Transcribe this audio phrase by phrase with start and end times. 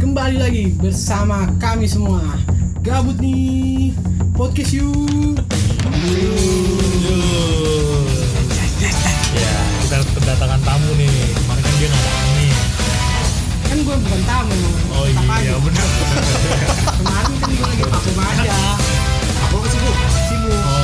[0.00, 2.24] Kembali lagi bersama kami semua
[2.80, 3.92] Gabut nih
[4.32, 5.36] Podcast yuk
[9.34, 9.52] Ya,
[9.84, 11.10] kita kedatangan tamu nih.
[11.36, 12.52] Kemarin kan dia nggak datang nih.
[13.60, 15.36] Kan gue bukan tamu Oh aja.
[15.42, 15.88] iya, benar.
[16.94, 18.56] Kemarin kan gue lagi vakum aja
[19.44, 19.96] Aku sibuk.
[20.24, 20.83] Sibuk Oh,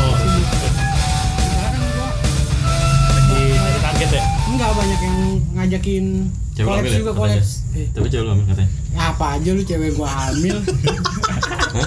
[4.01, 4.25] target ya.
[4.47, 5.19] Enggak banyak yang
[5.53, 6.05] ngajakin
[6.51, 8.71] Cewek Kolaps ambil ya, juga kolaps Eh, Tapi cewek lu ambil katanya.
[8.91, 10.57] ya apa aja lu cewek gua hamil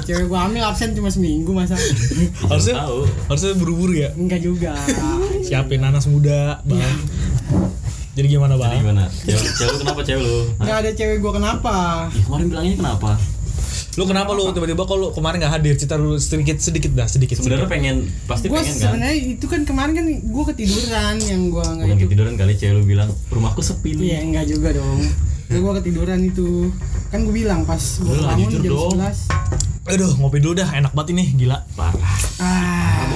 [0.03, 1.73] Cewek gua hamil absen cuma seminggu masa
[2.43, 3.03] Harusnya tahu.
[3.27, 4.09] harusnya buru-buru ya.
[4.13, 4.77] Enggak juga
[5.41, 6.79] Siapin nanas muda, Bang.
[8.13, 8.69] Jadi gimana, Bang?
[8.69, 9.03] Jadi gimana?
[9.09, 10.37] Cewek, cewek kenapa cewek lu?
[10.37, 10.63] Hah?
[10.63, 11.75] Enggak ada cewek gua kenapa
[12.07, 13.11] Ih, kemarin bilangnya kenapa?
[13.93, 15.73] Lu kenapa lu tiba-tiba kok lu kemarin nggak hadir?
[15.77, 17.37] Cerita dulu sedikit sedikit dah, sedikit.
[17.37, 18.81] Sebenarnya pengen pasti Gue pengen kan.
[18.89, 22.05] sebenarnya itu kan kemarin kan gue ketiduran yang gue nggak Bukan itu.
[22.09, 24.05] ketiduran kali cewek lu bilang rumahku sepi nih.
[24.09, 24.99] Iya enggak juga dong.
[25.53, 26.73] gue ketiduran itu.
[27.13, 28.97] Kan gue bilang pas gue Udah lah, bangun jam dong.
[28.97, 29.53] 11.
[29.83, 31.59] Aduh, ngopi dulu dah, enak banget ini, gila.
[31.75, 32.15] Parah.
[32.39, 33.11] Ah.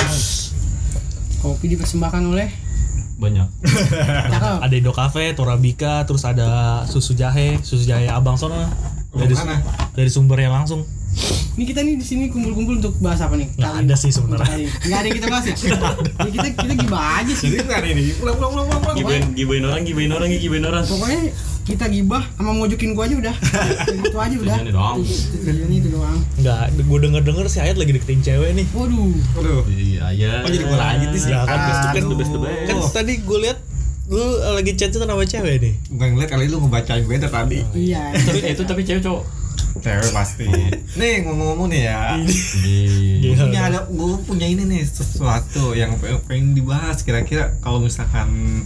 [1.40, 2.50] Kopi dipersembahkan oleh
[3.18, 3.48] Banyak.
[4.30, 4.58] Cakep.
[4.68, 8.62] Ada Indo Cafe, Torabika, terus ada susu jahe, susu jahe Abang Sono.
[9.18, 9.56] Dari, mana?
[9.98, 10.86] dari sumbernya langsung.
[11.58, 13.50] Ini kita nih di sini kumpul-kumpul untuk bahas apa nih?
[13.58, 14.02] Nggak ada ini.
[14.06, 14.54] sih sebenarnya.
[14.54, 14.70] Ini.
[14.70, 15.56] Nggak ada yang kita bahas ya?
[16.22, 17.48] Ini kita kita gibah aja sih.
[17.50, 18.04] Jadi kan ini.
[18.22, 18.82] Pulang pulang pulang pulang.
[18.86, 18.98] pulang.
[19.02, 20.84] Gibain, gibain orang, gibain orang, gibain orang.
[20.86, 21.22] Pokoknya
[21.66, 23.36] kita gibah sama mojokin gua aja udah.
[24.06, 24.58] itu aja udah.
[24.62, 24.98] Tujuannya doang.
[25.02, 26.18] Tujuannya itu doang.
[26.38, 28.66] Enggak, gue denger-denger si Ayat lagi deketin cewek nih.
[28.78, 29.14] Waduh.
[29.42, 29.62] Aduh.
[29.74, 30.32] Iya, iya.
[30.46, 31.34] Kok jadi gua lanjut sih?
[31.34, 32.62] Ya kan, best the best, best.
[32.70, 33.58] Kan tadi gue lihat
[34.08, 35.74] lu lagi chat sama cewek nih.
[35.92, 37.60] Bukan ngeliat kali lu ngebacain gue dari tadi.
[37.76, 38.16] Iya.
[38.28, 39.24] Tapi itu tapi cewek cowok.
[39.84, 40.48] Cewek pasti.
[40.96, 42.16] Nih ngomong-ngomong nih ya.
[42.64, 43.36] Iya.
[43.36, 48.64] Punya ada gue punya ini nih sesuatu yang pengen, dibahas kira-kira kalau misalkan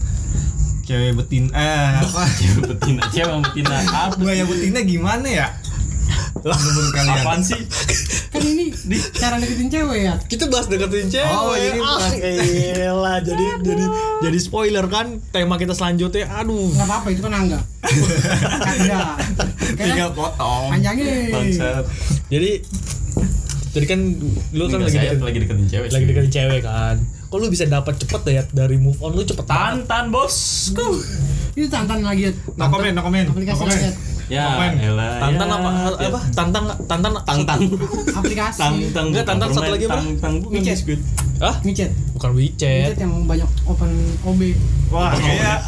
[0.85, 3.77] cewek betin eh apa Cewek betina, cewek betina.
[3.85, 4.17] Apa?
[4.17, 5.47] buaya betina gimana ya
[6.41, 7.61] menurut kalian Apaan sih?
[8.41, 8.65] Kan ini
[9.13, 10.13] cara deketin cewek ya.
[10.25, 11.29] Kita bahas deketin cewek.
[11.37, 12.09] Oh, ini ah,
[12.73, 13.85] elah, jadi jadi
[14.25, 16.25] jadi spoiler kan tema kita selanjutnya.
[16.41, 16.73] Aduh.
[16.73, 17.59] Gak apa-apa itu kan angga.
[18.81, 19.13] Enggak.
[19.77, 21.13] tinggal Kayak potong panjangnya.
[21.29, 21.83] Bangsat.
[22.33, 22.51] Jadi
[23.71, 23.99] jadi kan
[24.51, 25.89] lu kan Enggak, lagi deketin, lagi deketin cewek.
[25.93, 26.09] lagi sih.
[26.09, 26.95] deketin cewek kan.
[27.29, 29.85] Kok lu bisa dapat cepet ya dari move on lu cepet banget.
[29.85, 30.97] Tantan bosku.
[31.53, 32.31] Itu tantan lagi ya.
[32.57, 34.47] no comment no comment no Aplikasi comment lagi ya.
[34.55, 35.19] Ya, elah.
[35.19, 35.55] Tantan ya.
[35.59, 35.69] apa
[35.99, 36.19] apa?
[36.31, 37.59] Tantang tantang Tantang.
[38.19, 38.59] Aplikasi.
[38.63, 39.05] Tantang.
[39.11, 39.99] Enggak, tantang satu lagi apa?
[39.99, 40.75] Tantang bukan Micet.
[40.79, 40.99] biskuit.
[41.43, 41.55] Hah?
[41.67, 41.91] Micet.
[42.15, 42.95] Bukan WeChat.
[42.95, 43.91] Micet yang banyak open
[44.23, 44.41] OB.
[44.91, 45.59] wah kayak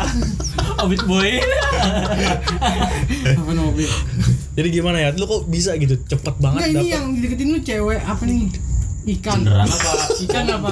[0.84, 1.30] Obit boy.
[3.40, 3.80] Open OB.
[4.58, 5.10] Jadi gimana ya?
[5.18, 6.94] Lu kok bisa gitu cepet Enggak banget ini dapet?
[6.94, 8.42] yang dideketin lu cewek apa nih?
[9.04, 9.40] Ikan.
[9.44, 9.92] Beneran apa?
[10.24, 10.72] Ikan apa?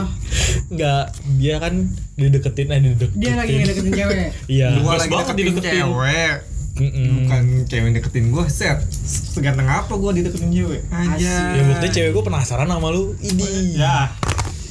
[0.72, 1.04] Enggak,
[1.36, 1.74] dia kan
[2.16, 3.20] dideketin eh dideketin.
[3.20, 4.18] Dia lagi ngedeketin cewek.
[4.48, 4.68] Iya.
[4.80, 5.74] lagi banget deketin dideketin.
[5.82, 6.36] cewek
[6.72, 7.08] Mm-mm.
[7.22, 12.12] bukan cewek yang deketin gue set seganteng apa gue dideketin cewek aja Ya buktinya cewek
[12.12, 13.12] gue penasaran sama lu.
[13.18, 13.76] Ini.
[13.76, 14.08] ya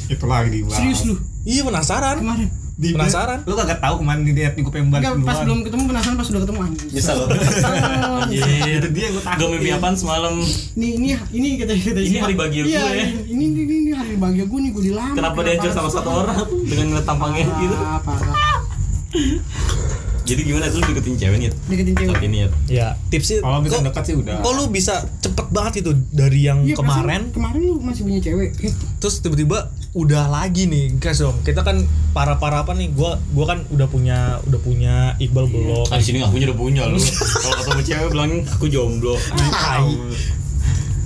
[0.06, 1.15] itu lagi dibahas Serius lu?
[1.41, 2.16] Iya penasaran.
[2.19, 2.49] Kemarin.
[2.75, 3.44] Di- Penasaran?
[3.44, 6.27] lu kagak tahu kemarin di lihat gue pengen balik Enggak pas belum ketemu penasaran pas
[6.27, 6.88] udah ketemu anjing.
[6.88, 7.25] Bisa lo.
[8.27, 8.44] Iya.
[8.75, 10.34] itu dia gue takut Gue mimpi apaan semalam?
[10.75, 13.06] Ini ini ini kata kata Ini hari bahagia iya, gue ya.
[13.28, 15.12] Ini, ini ini hari bahagia gue nih gue dilamar.
[15.12, 17.77] Kenapa dia sama satu orang dengan ngeliat tampangnya gitu?
[17.77, 18.37] Parah.
[20.31, 21.51] Jadi gimana tuh lu deketin cewek nih?
[21.67, 22.11] Deketin cewek.
[22.13, 22.49] Saat ini ya.
[22.71, 23.39] Ya tipsnya.
[23.41, 26.75] kalau bisa kok- dekat sih udah Kok lu bisa cepet banget itu dari yang Iya,
[26.75, 28.51] kemarin kemarin lu masih punya cewek.
[28.61, 29.59] Eh, terus tiba-tiba
[29.91, 33.85] udah lagi nih guys dong kita kan para para apa nih gua gua kan udah
[33.85, 36.95] punya udah punya Iqbal belum Ah di sini ngakunya udah punya lu.
[37.43, 39.19] Kalau ketemu cewek bilang aku jomblo.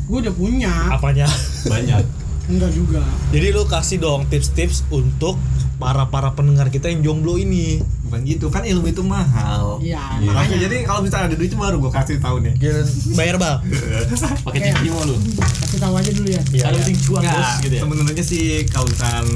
[0.04, 0.72] gue udah punya.
[0.90, 1.24] apanya
[1.64, 2.04] Banyak.
[2.44, 3.00] Enggak juga.
[3.32, 5.40] jadi lu kasih dong tips-tips untuk
[5.74, 10.28] para para pendengar kita yang jomblo ini bukan gitu kan ilmu itu mahal Iya, Iya.
[10.28, 13.58] Makanya jadi kalau misalnya ada duit itu baru gue kasih tahu nih Gila, bayar bal
[14.46, 15.16] Pakai mau lu.
[15.34, 16.42] Kasih tahu aja dulu ya.
[16.48, 16.80] Iya, Ada iya.
[16.80, 17.80] penting cuan bos gitu ya.
[17.82, 19.26] sebenarnya sih kalau misalkan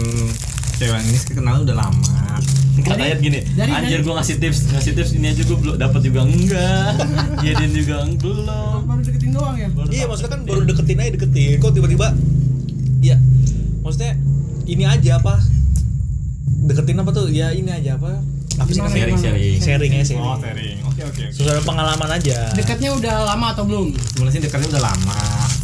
[0.75, 2.17] cewek ini sih kenal udah lama
[2.79, 5.75] Kata Ayat gini, dari- anjir dari- gua ngasih tips, ngasih tips ini aja gua belum
[5.77, 6.91] dapat juga enggak.
[7.43, 8.79] Jadiin juga belum.
[8.87, 9.67] Baru deketin doang ya.
[9.91, 12.15] iya maksudnya kan baru deketin aja deketin kok tiba-tiba
[13.01, 13.19] iya
[13.81, 14.15] maksudnya
[14.65, 15.43] ini aja apa
[16.69, 18.21] deketin apa tuh ya ini aja apa
[18.59, 19.59] apa sih Sharing, sharing.
[19.63, 23.65] sharing ya sharing oh sharing oke oke oke sesuai pengalaman aja Dekatnya udah lama atau
[23.65, 23.87] belum?
[23.95, 25.21] sebenarnya sih dekatnya udah lama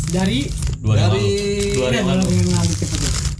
[0.08, 0.40] Dari
[0.78, 1.74] Dua Dari-.
[1.74, 2.22] Dua lalu.
[2.22, 2.32] tuh.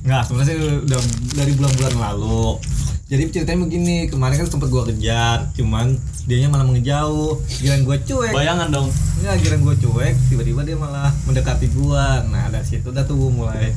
[0.05, 1.01] Nggak, sebenarnya sih udah
[1.37, 2.57] dari bulan-bulan lalu.
[3.05, 5.93] Jadi ceritanya begini, kemarin kan sempet gua kejar, cuman
[6.25, 7.37] dianya malah mengejauh.
[7.61, 8.33] Giliran gua cuek.
[8.33, 8.89] Bayangan dong.
[9.21, 12.25] Enggak, giliran gua cuek, tiba-tiba dia malah mendekati gua.
[12.25, 13.77] Nah, dari situ udah tuh mulai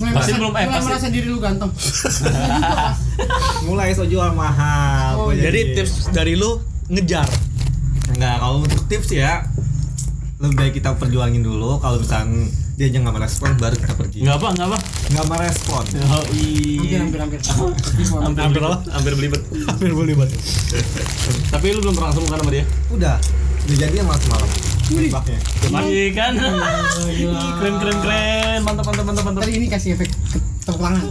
[0.00, 1.70] Mulai Pasti merasa, belum- eh, mulai pasti- merasa diri lu ganteng.
[3.66, 5.12] mulai so jual mahal.
[5.18, 6.56] Oh, jadi tips dari lu
[6.88, 7.28] ngejar
[8.10, 9.46] Enggak, kalau untuk tips ya
[10.36, 14.36] lebih baik kita perjuangin dulu kalau misalkan dia aja nggak merespon baru kita pergi Enggak
[14.36, 14.78] apa, enggak apa.
[15.06, 16.98] nggak merespon Oh, hampir iya.
[16.98, 18.64] hampir hampir Hampir Hampir belibet.
[18.64, 18.78] apa?
[18.96, 19.42] Hampir belibet.
[19.68, 20.30] hampir banget
[21.46, 22.64] Tapi lu belum pernah ketemu kan sama dia?
[22.90, 23.14] udah
[23.60, 24.48] udah jadian malam semalam.
[24.90, 26.32] Iya kan?
[27.56, 28.58] keren keren keren.
[28.60, 29.40] Mantap mantap mantap mantap.
[29.40, 30.10] Tadi ini kasih efek
[30.60, 31.02] tepuk tangan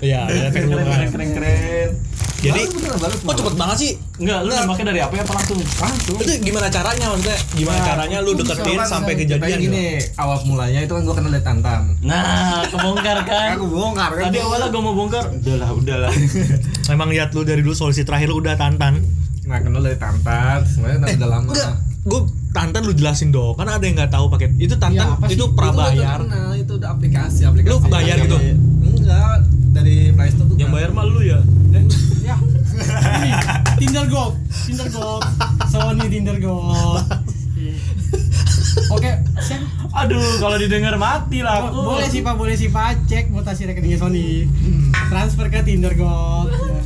[0.00, 1.88] iya ada Keren keren keren keren keren.
[2.36, 5.58] jadi kok cepet banget sih Enggak, lu nembaknya dari apa ya apa langsung?
[5.62, 9.66] langsung itu gimana caranya maksudnya gimana Nah, caranya lu deketin sampai kejadian kayak gitu?
[9.70, 9.86] gini
[10.18, 13.48] awal mulanya itu kan gua kenal dari Tantan Nah, kebongkar kan?
[13.56, 16.12] aku bongkar kan Tadi awalnya gue mau bongkar, udahlah, udahlah.
[16.90, 19.00] Memang lihat lu dari dulu solusi terakhir lu udah tantan.
[19.44, 21.72] nah kenal dari Tantan sebenarnya udah udah lama Enggak,
[22.04, 22.20] gue
[22.56, 23.52] tantan lu jelasin dong.
[23.52, 24.56] Kan ada yang nggak tahu paket.
[24.56, 25.36] Itu Ya, tantan sih?
[25.36, 25.92] itu Itu prabayar.
[25.92, 28.36] udah kenal, itu udah aplikasi aplikasi Lu bayar gitu?
[28.82, 29.38] enggak
[29.70, 31.40] dari Play Store tuh Yang bayar mah lu ya.
[32.22, 32.36] ya
[32.76, 33.30] Ini,
[33.78, 35.22] Tinder Gold Tinder Gold
[35.66, 37.04] Sony Tinder Gold
[38.88, 39.08] Oke,
[39.38, 39.60] siap.
[39.96, 41.80] Aduh, kalau didengar mati lah aku.
[41.88, 44.44] boleh sih pak, boleh sih pak, cek mutasi rekeningnya Sony,
[45.08, 46.52] transfer ke Tinder Gold.
[46.52, 46.76] Ya.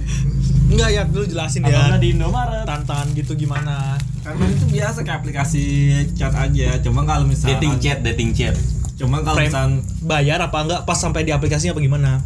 [0.70, 1.98] Enggak ya, lu jelasin ya.
[1.98, 2.62] di Indomaret?
[2.62, 3.98] Tantan gitu gimana?
[4.20, 5.64] Karena itu biasa kayak aplikasi
[6.12, 8.54] chat aja cuma kalau misalkan Dating chat, dating chat.
[8.94, 12.20] cuma kalau misalkan Bayar apa enggak pas sampai di aplikasinya apa gimana?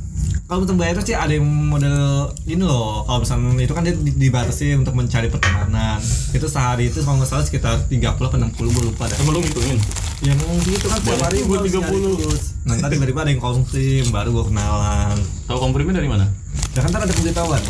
[0.45, 1.97] kalau untuk bayar sih ada yang model
[2.45, 5.97] ini loh kalau misalnya itu kan dia di- dibatasi untuk mencari pertemanan
[6.31, 9.41] itu sehari itu kalau nggak salah sekitar 30 atau 60 gue lupa dah Sama lu
[9.41, 9.81] ngitungin.
[10.21, 11.81] ya mau gitu kan setiap Boleh hari harus 30.
[11.81, 12.43] nyari terus.
[12.61, 13.65] nah ntar tiba-tiba ada yang konsum
[14.11, 15.17] baru gue kenalan
[15.49, 16.27] Tahu komprimnya dari mana?
[16.71, 17.63] ya kan ntar ada pemberitahuan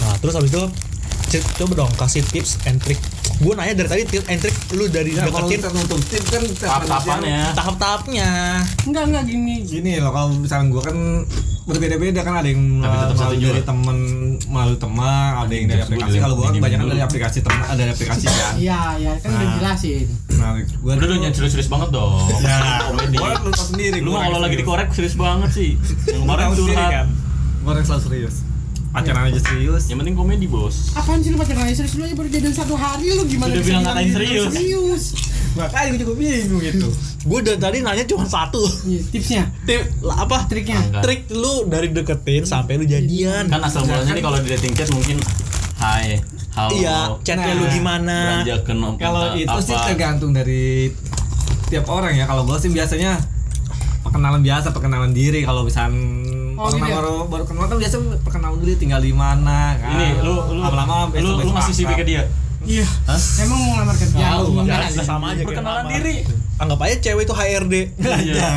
[0.00, 0.62] Nah, terus habis itu
[1.58, 2.96] coba dong kasih tips and trick.
[3.40, 6.24] Gue nanya dari tadi tips and trick lu dari ya kalau deketin kita untuk tip
[6.26, 7.40] kan tiap Tahap-tahapannya.
[7.50, 8.28] tahap-tahapnya.
[8.84, 9.54] Enggak enggak gini.
[9.64, 10.96] gini loh kalau misalnya gue kan
[11.62, 13.48] berbeda-beda kan ada yang Tapi tetap satu melalui juga.
[13.50, 13.98] dari temen
[14.44, 16.90] melalui teman ada yang dari aplikasi kalau gue kan dulu.
[16.90, 19.54] dari aplikasi teman ada dari aplikasi kan Iya iya kan udah Nah.
[19.56, 20.04] jelasin.
[20.30, 22.12] nah gue Udah jangan serius-serius banget dong.
[22.44, 23.16] ya komedi.
[23.16, 25.70] gue lu tau sendiri Lu kalau lagi dikorek serius banget sih.
[26.06, 26.90] Yang kemarin curhat.
[26.92, 27.06] kan
[27.56, 28.34] gue orang selalu serius
[28.90, 30.90] pacaran aja serius Yang penting komedi, Bos.
[30.92, 33.50] Apaan sih lu pacaran aja serius lu aja baru jadian satu hari lu gimana?
[33.50, 34.50] Udah bilang ngatain lu serius.
[34.52, 35.04] Serius.
[35.50, 36.88] makanya gue juga bingung gitu
[37.20, 38.62] Gue dari tadi nanya cuma satu.
[38.84, 40.46] Iya, tipsnya, Tip apa?
[40.46, 40.78] triknya.
[40.80, 41.02] Enggak.
[41.02, 43.44] Trik lu dari deketin sampai lu jadian.
[43.44, 45.18] Kan asal mulanya nih kalau di dating chat mungkin
[45.76, 46.22] hai,
[46.54, 46.70] halo.
[46.72, 48.16] Iya, chatnya lu Nah, gimana?
[48.62, 49.86] Ke nom- kalau itu sih apa.
[49.86, 50.94] tergantung dari
[51.66, 53.18] tiap orang ya kalau gue sih biasanya
[54.00, 55.98] perkenalan biasa perkenalan diri kalau misalnya
[56.60, 56.96] Oh, orang gitu ya?
[57.00, 61.08] baru baru kenal kan biasa perkenalan dulu tinggal di mana kan Ini lu lu lama-lama
[61.10, 62.22] lu, lu ngasih CV ke dia.
[62.60, 62.84] Iya.
[63.40, 64.16] Emang mau ngelamar kerja?
[64.20, 65.00] Ya, sih?
[65.00, 66.28] sama aja Perkenalan diri.
[66.60, 67.74] Anggap aja cewek itu HRD.
[68.28, 68.48] Iya.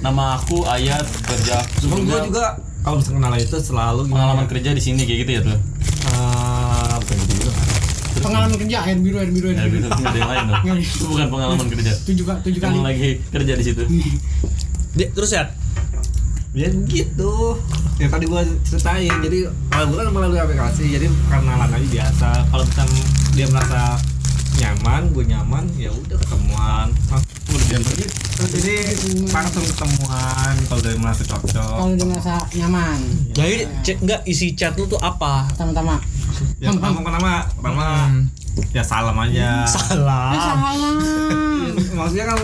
[0.00, 2.44] Nama aku Ayat kerja Cuma gue sebelumnya juga
[2.80, 4.50] kalau misalnya kenalan itu selalu gimana pengalaman ya?
[4.50, 5.58] kerja di sini kayak gitu ya tuh.
[6.02, 7.52] Eh, bukan gitu juga.
[8.18, 9.86] Pengalaman kerja air biru air biru air Ya biru.
[9.86, 10.78] ada yang lain dong.
[10.80, 11.92] Itu bukan pengalaman kerja.
[12.02, 12.72] Tujuh kali tujuh kali.
[12.72, 13.82] Kamu lagi kerja di situ.
[14.92, 15.46] Di- terus ya,
[16.52, 17.56] Ya gitu.
[17.96, 19.08] Ya tadi gua ceritain.
[19.08, 22.30] Jadi kalau gua kan melalui aplikasi, jadi kenalan aja biasa.
[22.52, 23.82] Kalau misalnya dia merasa
[24.60, 26.86] nyaman, gue nyaman, ya udah ketemuan.
[27.08, 27.20] Nah,
[27.50, 28.14] udah begitu.
[28.52, 28.74] Jadi
[29.32, 31.76] langsung ketemuan kalau udah merasa cocok.
[31.80, 32.98] Kalau dia merasa nyaman.
[33.32, 35.48] jadi cek enggak isi chat lu tuh apa?
[35.56, 35.96] Pertama-tama.
[36.60, 37.86] Ya pertama pertama pertama
[38.76, 39.64] ya salam aja.
[39.64, 40.36] Salah.
[40.36, 40.74] salah.
[41.96, 42.38] Maksudnya kan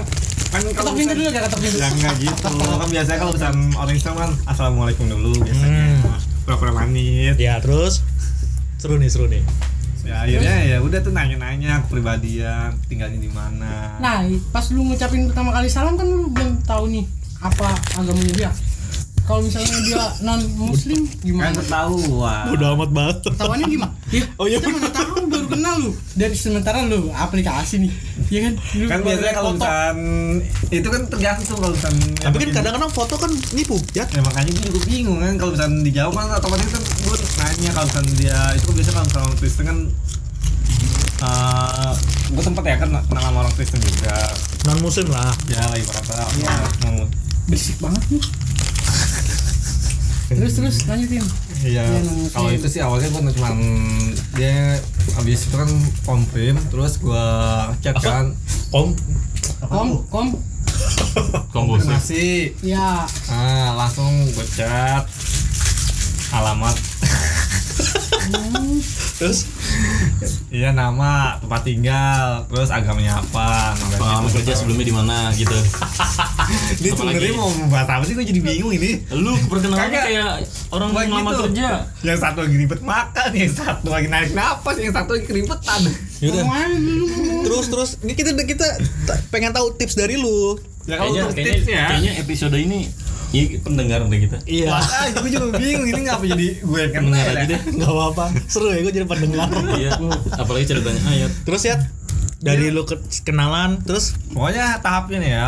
[0.48, 1.76] kan Ketok pintu dulu ya ketok pintu.
[1.76, 2.48] Ya enggak gitu.
[2.80, 5.84] Kan biasanya kalau misalnya orang Islam kan assalamualaikum dulu biasanya.
[6.48, 7.36] Pura-pura manis.
[7.36, 8.00] Ya, terus
[8.80, 9.44] seru nih, seru nih.
[10.08, 15.52] ya akhirnya ya udah tuh nanya-nanya kepribadian tinggalnya di mana Nah, pas lu ngucapin pertama
[15.52, 17.04] kali salam kan lu belum tahu nih
[17.44, 18.50] apa agamanya dia.
[19.28, 21.52] Kalau misalnya dia non muslim kan gimana?
[21.54, 23.16] ketahuan Udah amat banget.
[23.28, 23.92] Tawannya gimana?
[24.08, 25.92] Ya, Oh, iya, kita mana tahu baru kenal lu.
[26.16, 27.92] Dari sementara lu aplikasi nih.
[28.26, 28.54] Iya kan?
[28.74, 29.60] Lu kan biasanya kalau foto.
[29.60, 29.98] misalkan
[30.70, 34.08] itu kan tergantung kalau misalkan Tapi kan kadang-kadang foto kan nipu, ya.
[34.08, 37.86] ya makanya gue juga bingung kan kalau misalkan dijawab kan otomatis kan gue nanya kalau
[37.86, 39.78] misalkan dia itu kan biasa kalau misalkan orang Kristen kan
[41.18, 41.92] eh
[42.28, 44.16] gue sempet ya kan kenal sama orang Kristen juga
[44.64, 45.32] Non muslim lah.
[45.48, 46.52] ya lagi kata Iya.
[46.86, 47.04] mau
[47.44, 48.22] berisik banget nih.
[50.28, 51.24] Terus terus lanjutin.
[51.64, 53.48] Iya, nunggu kalau itu sih awalnya gue cuma
[54.36, 54.76] dia
[55.16, 55.70] habis itu kan
[56.04, 57.26] komprim, terus gue
[57.80, 58.04] chat Apa?
[58.04, 58.26] kan
[58.68, 58.88] Om,
[59.64, 60.26] Kom, kom.
[61.50, 61.82] Kombos.
[61.82, 65.02] konfirmasi, Ya, ah langsung gue chat
[66.28, 66.76] alamat,
[69.16, 69.48] terus
[70.52, 74.36] iya nama, tempat tinggal, terus agamanya apa, gitu.
[74.38, 75.56] kerja sebelumnya di mana gitu.
[76.78, 78.12] Ini sebenarnya mau membahas apa sih?
[78.12, 79.02] Gue jadi bingung ini.
[79.10, 80.30] Lu perkenalannya kayak
[80.70, 81.42] orang Bukan ngelamar gitu.
[81.46, 81.68] kerja.
[82.00, 85.80] Yang satu lagi ribet makan, yang satu lagi narik napas, yang satu lagi keribetan.
[86.18, 86.44] Yaudah.
[87.42, 88.66] Terus terus ini kita kita
[89.04, 90.56] ta- pengen tahu tips dari lu.
[90.84, 92.80] Ya kalau Kayaknya kayaknya, tipsnya kayaknya episode ini
[93.28, 94.36] ya, pendengar deh kita.
[94.42, 94.66] Iya.
[94.68, 97.32] Wah, ah, gue juga bingung ini ngapa jadi gue yang kena Pendengar ya?
[97.34, 97.60] aja deh.
[97.76, 98.24] Gak apa-apa.
[98.46, 99.46] Seru ya gue jadi pendengar.
[99.74, 99.90] Iya.
[100.34, 101.30] Apalagi ceritanya ayat.
[101.44, 101.76] terus ya
[102.38, 105.46] dari lu ke- kenalan terus Pokoknya tahapnya nih ya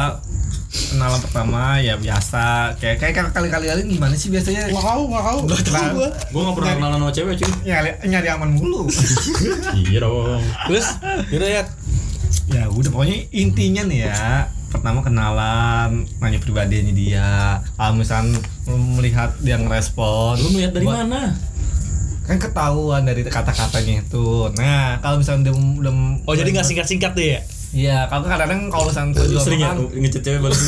[0.70, 2.44] kenalan pertama ya biasa
[2.78, 5.38] kayak kayak kali-kali kali gimana sih biasanya Nggak kau, nggak kau.
[5.44, 7.50] Gak tau gue Gue gak pernah kenalan sama cewek cuy.
[7.64, 8.80] nyari nyari aman mulu
[9.76, 10.42] Iya dong.
[10.66, 10.86] Terus
[11.28, 11.62] yaudah ya
[12.46, 14.22] ya udah pokoknya intinya nih ya
[14.70, 17.28] pertama kenalan nanya pribadinya dia
[17.74, 18.38] kalau misalnya
[18.94, 21.34] melihat dia ngerespon Lu ngeliat dari buat- mana?
[22.22, 27.28] kan ketahuan dari kata-katanya itu nah kalau misalnya dia udah Oh jadi gak singkat-singkat deh
[27.28, 27.40] ya?
[27.70, 30.58] Iya kalau kadang-kadang kalau misalnya Lu kedua sering ya ngechat cewek balik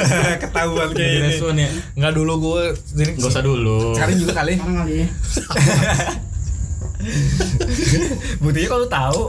[0.42, 1.68] ketahuan kayak ini respon ya.
[1.94, 2.62] Nggak dulu gue
[2.96, 3.92] ini Gak usah dulu.
[3.92, 5.08] sekarang juga kali Sekarang kali ya.
[8.38, 9.20] buktinya kalau tahu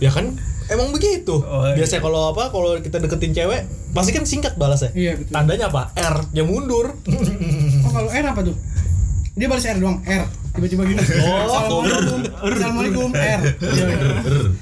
[0.00, 0.32] Ya kan
[0.70, 1.36] emang begitu.
[1.36, 1.76] Oh, iya.
[1.76, 4.88] Biasanya kalau apa kalau kita deketin cewek pasti kan singkat balasnya.
[4.96, 5.32] Iya betul.
[5.36, 5.92] Tandanya apa?
[5.92, 6.96] R yang mundur.
[7.84, 8.56] Oh kalau R apa tuh?
[9.32, 10.28] Dia balas R doang, R.
[10.52, 11.00] Tiba-tiba gini.
[11.00, 12.20] Oh, Assalamualaikum.
[12.44, 13.40] Assalamualaikum, R.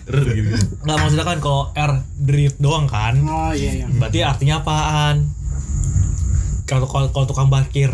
[0.06, 0.50] Gitu.
[0.86, 3.18] Nggak maksudnya kan kalau R drift doang kan.
[3.26, 3.86] Oh iya iya.
[3.90, 5.26] Berarti artinya apaan?
[6.70, 7.90] Kalau kalau kalau tukang parkir.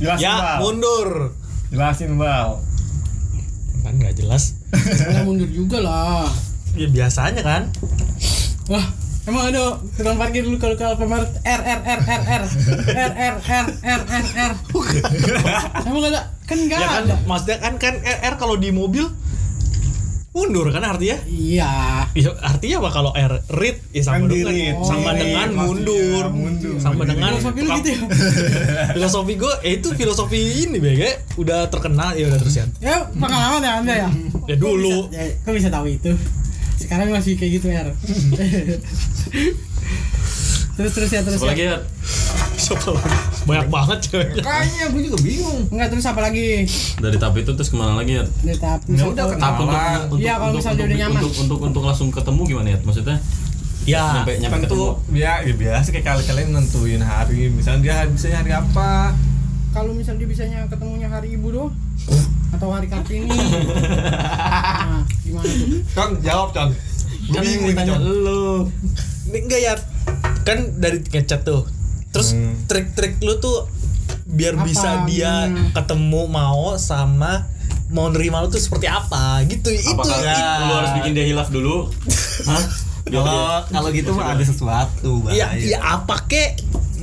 [0.00, 1.36] jelasin Ya, bal mundur.
[1.68, 2.64] jelasin bal
[3.84, 4.56] Kan nggak jelas.
[4.72, 6.32] Nggak mundur juga lah.
[6.72, 7.68] Ya biasanya kan.
[8.72, 8.88] Wah,
[9.22, 9.62] emang ada
[9.92, 12.44] tukang parkir dulu kalau kalau pemar R R R R R
[12.88, 14.52] R R R R R R.
[15.80, 16.22] Emang ada?
[16.42, 17.14] Kan enggak Ya kan ada.
[17.22, 19.06] maksudnya kan kan R, R kalau di mobil
[20.32, 21.20] mundur kan artinya?
[21.24, 21.72] Iya.
[22.10, 26.24] Ya, artinya apa kalau R read ya sama Kan dengan sama Oh, dengan maksudnya mundur.
[26.32, 26.74] mundur.
[26.80, 28.00] Sama dengan Filosofi lu gitu ya?
[28.96, 31.02] filosofi gue eh, itu filosofi ini BG
[31.36, 32.64] udah terkenal ya udah terus ya.
[32.80, 34.08] Ya pengalaman ya anda ya.
[34.42, 35.04] Ya dulu.
[35.04, 36.12] Kok bisa, ya, kok bisa tahu itu?
[36.82, 37.88] Sekarang masih kayak gitu R.
[40.72, 41.76] terus terus ya terus Apa lagi ya.
[41.76, 41.78] ya?
[43.42, 44.40] Banyak banget ceweknya.
[44.40, 46.64] kayaknya gue juga bingung Enggak terus apa lagi?
[46.96, 48.24] Dari tahap itu terus ke mana lagi ya?
[48.40, 50.00] Dari tahap Ya udah, Kenalan.
[50.08, 51.20] untuk, Iya, kalau untuk, misalnya udah nyaman.
[51.20, 52.78] untuk, untuk, untuk langsung ketemu gimana ya?
[52.80, 53.16] Maksudnya
[53.82, 54.02] Ya.
[54.14, 55.18] nyampe nyampe tentu ketemu.
[55.18, 59.10] ya, ya biasa kayak kalian nentuin hari misalnya dia bisa hari apa
[59.72, 61.72] kalau misal dia bisanya ketemunya hari ibu doang
[62.50, 68.02] atau hari kartini nah gimana tuh kan jawab con gue Kan bingung ini tanya con
[68.02, 68.66] lu.
[69.24, 69.74] Ini enggak ya.
[70.42, 71.64] Kan dari ngechat tuh.
[72.10, 72.58] Terus Hmm.
[72.66, 73.70] trik-trik lu tuh
[74.26, 74.66] biar Apa?
[74.66, 75.70] bisa dia Hmm.
[75.70, 77.46] ketemu mau sama
[77.88, 80.66] mau nerima lu tuh seperti apa gitu itu Apakah itu.
[80.66, 81.88] lu harus bikin dia hilaf dulu?
[82.50, 82.62] Hah?
[83.04, 83.38] Kalau
[83.70, 86.58] kalau gitu mah ada sesuatu Iya, iya apa kek?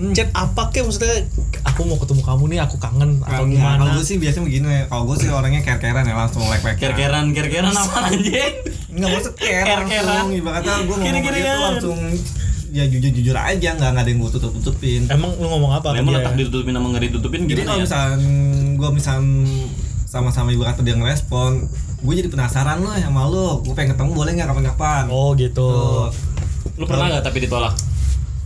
[0.09, 1.27] Chat apa kek maksudnya
[1.61, 3.83] aku mau ketemu kamu nih, aku kangen atau Kalau gimana?
[3.91, 4.83] gue sih biasanya begini ya.
[4.85, 6.77] Kalau gue sih orangnya care-carean ya langsung like-like.
[6.77, 8.53] Ker-keran, ker-keran apa anjing?
[8.89, 10.05] Enggak maksud care Care-carean.
[10.05, 10.29] langsung.
[10.33, 11.59] Ibaratnya gue ngomong Kira-kira gitu kan.
[11.65, 11.99] langsung
[12.69, 15.01] ya jujur-jujur aja nggak nggak ada yang gue tutup-tutupin.
[15.07, 15.89] Emang lu ngomong apa?
[15.89, 16.21] ke Memang dia?
[16.21, 17.99] letak ditutupin sama nggak ditutupin Jadi kalau ya?
[18.75, 19.17] gue misal
[20.05, 21.65] sama-sama ibu kata dia ngerespon,
[21.99, 23.59] gue jadi penasaran loh sama lo.
[23.59, 25.03] Gue pengen ketemu boleh nggak kapan-kapan?
[25.07, 25.65] Oh gitu.
[25.65, 26.09] Tuh.
[26.75, 27.73] Lu pernah nggak tapi ditolak?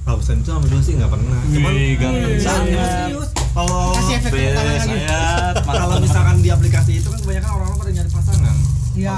[0.03, 1.39] Kalau pesan itu sama sih nggak pernah.
[1.47, 2.67] Cuman Wih, ganteng Nah, banget.
[2.67, 3.29] emang serius.
[3.53, 3.79] Kalau
[5.79, 8.55] kalau misalkan di aplikasi itu kan kebanyakan orang-orang pada nyari pasangan.
[8.93, 9.13] Iya.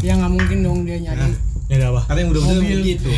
[0.00, 1.34] Ya nggak mungkin dong dia nyari
[1.66, 2.00] Ini ada apa?
[2.04, 2.78] Karena yang udah-udah Mobil.
[2.78, 3.10] begitu.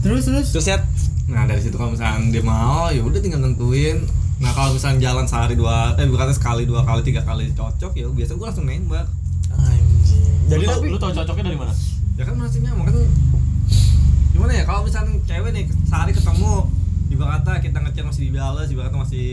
[0.00, 0.78] terus terus Terus ya
[1.26, 4.06] Nah dari situ kalau misalnya dia mau, ya udah tinggal nentuin.
[4.38, 8.06] Nah kalau misalnya jalan sehari dua, eh bukan sekali dua kali tiga kali cocok ya
[8.06, 9.10] biasa gue langsung nembak.
[9.50, 10.22] anjing.
[10.46, 11.74] Jadi Lu tau, tapi lu tau cocoknya dari mana?
[12.14, 12.94] Ya kan masih nyaman kan.
[14.36, 16.52] Gimana ya kalau misalnya cewek nih sehari ketemu,
[17.08, 19.26] ibarat kata kita ngechat masih dibales, ibarat kata masih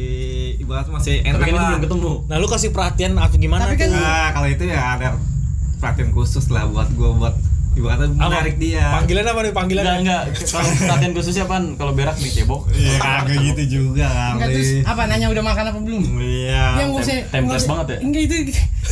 [0.57, 1.67] ibarat masih Tapi enak kan itu lah.
[1.67, 2.11] belum ketemu.
[2.23, 3.99] Nah lu kasih perhatian atau gimana Tapi kan- tuh?
[3.99, 5.07] Nah kalau itu ya ada
[5.77, 7.35] perhatian khusus lah buat gue buat
[7.73, 8.29] ibarat kata Apa?
[8.29, 8.85] menarik dia.
[8.93, 9.83] Panggilan apa nih panggilan?
[9.83, 10.23] Enggak, enggak.
[10.47, 11.63] Kalau perhatian khususnya apaan?
[11.73, 12.61] Kalau berak nih cebok.
[12.71, 14.87] Iya kagak gitu juga enggak terus kali.
[14.87, 16.65] apa nanya udah makan apa belum Iya.
[16.79, 17.01] yang gue
[17.43, 17.97] nggak usah- banget ya?
[17.99, 18.35] enggak itu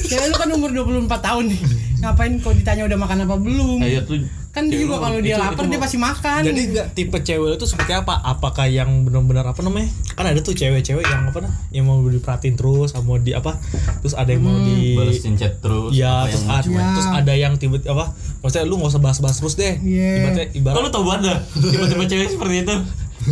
[0.04, 1.62] cewek lu kan umur 24 tahun nih
[2.02, 4.18] ngapain kok ditanya udah makan apa belum iya tuh.
[4.52, 7.18] Kan dia cewek juga kalau dia itu- lapar itu dia pasti makan Jadi enggak tipe
[7.18, 8.14] cewek itu seperti apa?
[8.22, 9.88] Apakah yang benar-benar apa namanya?
[10.12, 11.54] Kan ada tuh cewek-cewek yang apa nah?
[11.70, 13.56] Yang mau diperhatiin terus, mau di apa?
[14.00, 15.92] Terus ada yang mau di balesin chat terus.
[15.92, 16.88] Ya, apa terus yang ada, Ya.
[16.92, 18.12] terus ada yang tiba apa?
[18.40, 19.80] Maksudnya lu nggak usah bahas-bahas terus deh.
[19.80, 20.10] Iya.
[20.20, 21.40] Ibaratnya ibarat Kok lu tau banget?
[21.54, 22.76] Tiba-tiba cewek seperti itu.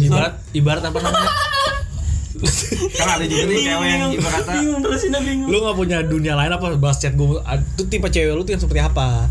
[0.02, 1.32] ibarat ibarat apa namanya?
[2.96, 5.50] Kan ada juga nih cewek yang ibarat kata bingung terus ini bingung.
[5.50, 8.62] lu nggak punya dunia lain apa bahas chat gue itu tipe cewek lu tuh yang
[8.62, 9.28] seperti apa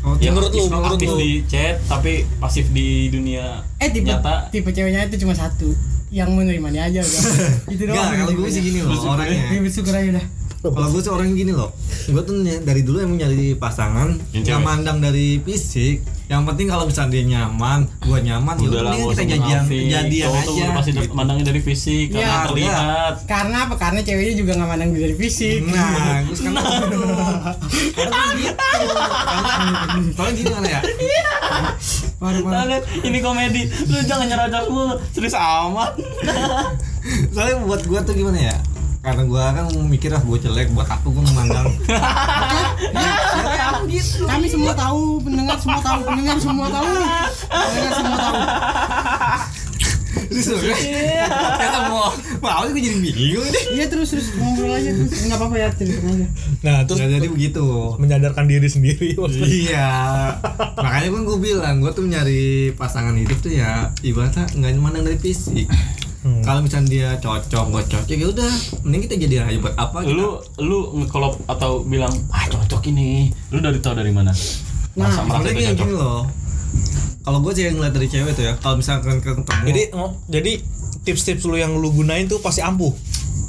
[0.00, 1.18] Oh, Ya, menurut lu, aktif, menurut aktif lu.
[1.18, 4.48] di chat tapi pasif di dunia eh tipe nyata.
[4.48, 5.76] tipe ceweknya itu cuma satu
[6.08, 7.22] yang menerima dia aja udah
[7.74, 9.44] itu doang Enggak, kalau gue sih gini loh orangnya.
[9.46, 10.26] Iya, bersyukur aja udah
[10.62, 11.70] Kalau gue tuh orang gini loh,
[12.08, 16.00] gue tuh dari dulu emang nyari pasangan Yang mandang dari fisik.
[16.30, 20.54] Yang penting kalau misalnya dia nyaman, gue nyaman, ya Udah lah, kita jadian jadian tuh
[20.54, 20.62] aja.
[20.62, 21.10] udah pasti gitu.
[21.10, 23.14] mandangnya dari fisik karena terlihat.
[23.26, 23.74] Karena apa?
[23.74, 25.66] Karena ceweknya juga nggak mandang dari fisik.
[25.66, 26.98] Nah, gue sekarang gitu.
[27.98, 28.54] Karena gitu.
[30.14, 30.80] Soalnya gini mana ya?
[32.22, 32.40] Parah.
[32.46, 33.62] Nah, ini komedi.
[33.90, 34.94] Lu jangan nyerocos mulu.
[35.10, 35.98] Serius amat.
[37.34, 38.56] Soalnya buat gue tuh gimana ya?
[39.00, 41.66] Karena gue kan mikir ah gue jelek buat apa gue memandang
[43.90, 44.22] gitu.
[44.28, 46.90] Kami semua tahu, pendengar semua tahu, pendengar semua tahu.
[47.50, 48.34] Pendengar semua tahu.
[50.30, 50.46] Terus
[51.58, 53.64] kata mau mau gue jadi bingung nih.
[53.78, 55.26] Iya terus terus ngobrol aja terus.
[55.26, 56.26] Enggak apa-apa ya, aja.
[56.62, 57.66] Nah, terus Nah, jadi begitu.
[57.98, 59.46] menyadarkan diri sendiri maksudnya.
[59.48, 59.90] Iya,
[60.78, 65.18] makanya kan gue bilang gue tuh nyari pasangan hidup tuh ya ibaratnya nggak mandang dari
[65.18, 65.66] fisik.
[66.20, 66.42] Hmm.
[66.42, 69.98] Kalau misalnya dia cocok, gue cocok ya udah, mending kita jadi aja buat apa?
[70.00, 70.28] kita- Lu
[70.60, 73.32] lu ngekolop atau bilang ah cocok ini.
[73.48, 74.28] Lu dari tahu dari mana?
[74.92, 76.28] Masa merasa Sebenarnya gini loh.
[77.20, 80.52] Kalau gue sih yang ngeliat dari cewek tuh ya, kalau misalkan ketemu, Jadi oh, jadi
[81.02, 82.92] tips-tips lu yang lu gunain tuh pasti ampuh.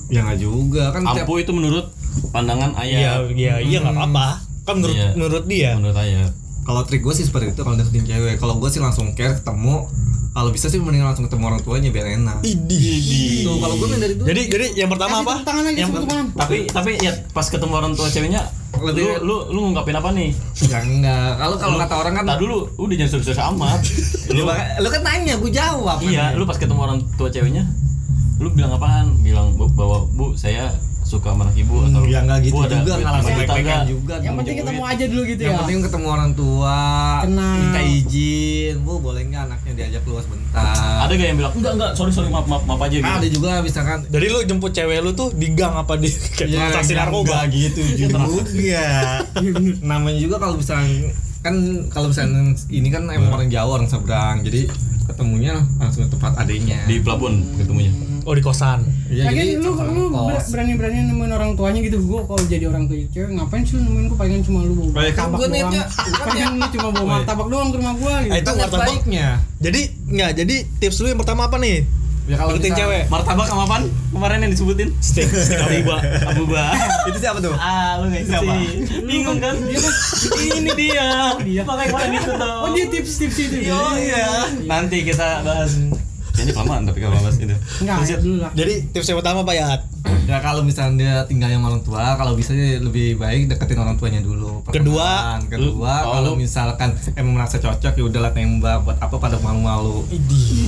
[0.08, 1.88] ya nggak juga kan tiap- Ampuh itu menurut
[2.30, 3.28] pandangan Iya, ayah.
[3.30, 4.28] iya, iya nggak apa-apa.
[4.62, 5.10] Kan menurut Iya.
[5.14, 5.72] menurut dia.
[5.74, 6.28] Menurut ayah.
[6.62, 8.36] kalau trik gue sih seperti itu kalau deketin cewek.
[8.38, 9.88] Kalau gue sih langsung care ketemu,
[10.32, 12.40] kalau bisa sih mending langsung ketemu orang tuanya biar enak.
[12.42, 13.44] Idih.
[13.44, 14.28] Tuh kalau gue dari dulu.
[14.28, 15.34] Jadi jadi yang pertama apa?
[15.44, 16.26] tangan lagi, Yang tangan.
[16.34, 18.42] Tapi tapi ya pas ketemu orang tua ceweknya
[18.74, 20.32] Lebih- lu lu lu ngungkapin apa nih?
[20.64, 21.32] ya enggak.
[21.36, 23.80] Kalau kalau kata orang kan Tak dulu, udah jangan serius-serius amat.
[24.32, 25.98] lu, lu lu kan nanya, gue jawab.
[26.02, 27.68] iya, lu pas ketemu orang tua ceweknya,
[28.40, 29.20] lu bilang apaan?
[29.20, 30.72] Bilang bu, bahwa bu saya
[31.12, 34.14] suka sama anak ibu atau ya nggak gitu "Bu, ada juga nggak langsung nggak?" juga
[34.18, 35.60] Yang penting ketemu aja dulu gitu yang ya.
[35.60, 36.80] penting ketemu orang tua
[37.22, 37.56] Kenal.
[37.58, 41.92] minta izin bu boleh nggak anaknya diajak keluar sebentar Ada gak yang bilang enggak enggak
[41.94, 43.12] sorry sorry maaf maaf, maaf aja gitu.
[43.12, 46.94] Ada juga misalkan Jadi lu jemput cewek lu tuh di gang apa di kayak transaksi
[46.94, 47.38] nggak- narkoba?
[47.48, 48.18] gitu juga
[49.84, 51.56] namanya juga kalau misalnya kan
[51.90, 54.70] kalau misalnya ini kan emang orang Jawa orang seberang jadi
[55.12, 57.92] ketemunya langsung ke tempat adenya Di pelabuhan ketemunya.
[58.22, 58.86] Oh di kosan.
[59.08, 60.46] Iya, Lagian jadi lu lu kos.
[60.50, 61.98] berani-berani nemuin orang tuanya gitu.
[62.02, 64.86] Gua kalau jadi orang tua cewek ngapain sih lu nemuin gua pengen cuma lu bawa
[64.86, 65.52] ya martabak gua doang.
[65.52, 68.32] niatnya- bukan Pengen lu cuma bawa martabak doang ke rumah gua gitu.
[68.32, 68.88] Itu niat martabak.
[68.88, 71.78] baiknya Jadi nggak jadi tips lu yang pertama apa nih?
[72.30, 73.04] Ya kalau misal- cewek.
[73.10, 73.84] Martabak sama apaan?
[74.12, 74.90] Kemarin yang disebutin.
[75.00, 75.98] Steak, steak abuba.
[76.28, 76.64] Abuba.
[77.10, 78.54] itu siapa tuh ah, lu enggak Siapa?
[79.08, 79.56] Bingung kan?
[79.62, 81.08] Ini dia.
[81.42, 81.62] dia.
[81.64, 82.58] Makanya kemarin itu tuh.
[82.62, 83.58] Oh dia tips-tips itu.
[83.66, 83.74] ya?
[83.74, 84.26] Oh iya.
[84.68, 85.78] Nanti kita bahas.
[86.38, 87.56] Ini kelamaan tapi kalau bahas itu.
[87.84, 88.52] Enggak, ya dulu lah.
[88.56, 89.68] Jadi tips yang pertama apa ya?
[90.28, 93.96] ya kalau misalnya dia tinggal sama orang tua kalau bisa sih lebih baik deketin orang
[93.98, 99.16] tuanya dulu Kedua, kedua oh, kalau misalkan emang merasa cocok ya udahlah tembak buat apa
[99.18, 100.06] pada malu-malu.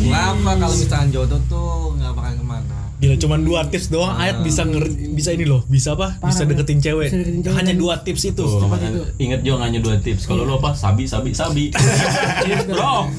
[0.03, 2.77] Kenapa kalau misalnya jodoh tuh nggak bakal ke mana?
[2.99, 6.79] Gila cuma dua tips doang ayat bisa nger bisa ini loh bisa apa bisa deketin
[6.79, 7.55] cewek Bisa deketin cewek.
[7.59, 10.23] hanya dua tips itu makanya ingat Jo hanya dua tips.
[10.23, 10.71] Kalau lu apa?
[10.71, 11.67] Sabi, sabi, sabi.
[12.71, 13.11] Bro.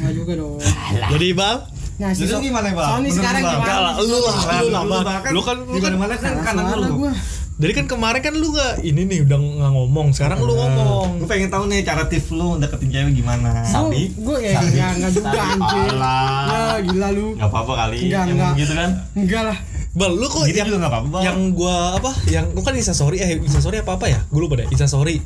[1.13, 2.89] Jadi bal Nah, si so- gimana, Bang?
[2.91, 3.53] Soalnya Menurut sekarang Bang?
[3.53, 3.65] gimana?
[3.65, 4.35] Enggak lah, lu lah,
[4.83, 5.03] lu lah.
[5.31, 6.97] Lu kan lu kan mana kan kanan Salah lu.
[7.01, 7.13] gua.
[7.55, 11.29] jadi kan kemarin kan lu nggak ini nih udah nggak ngomong sekarang lu ngomong Gue
[11.31, 13.63] pengen tahu nih cara tips lu deketin cewek gimana.
[13.63, 14.11] Sabi.
[14.13, 15.87] Gue ya enggak enggak juga anjir.
[15.95, 17.27] Ya gila lu.
[17.33, 17.99] Enggak apa-apa kali.
[18.05, 18.53] Enggak, enggak.
[18.57, 18.91] gitu kan?
[19.15, 19.59] Enggak lah.
[19.95, 23.23] bal lu kok Gitu yang juga nggak apa-apa, yang gua apa yang lu kan instastory
[23.23, 25.23] eh instastory apa apa ya gue lupa deh instastory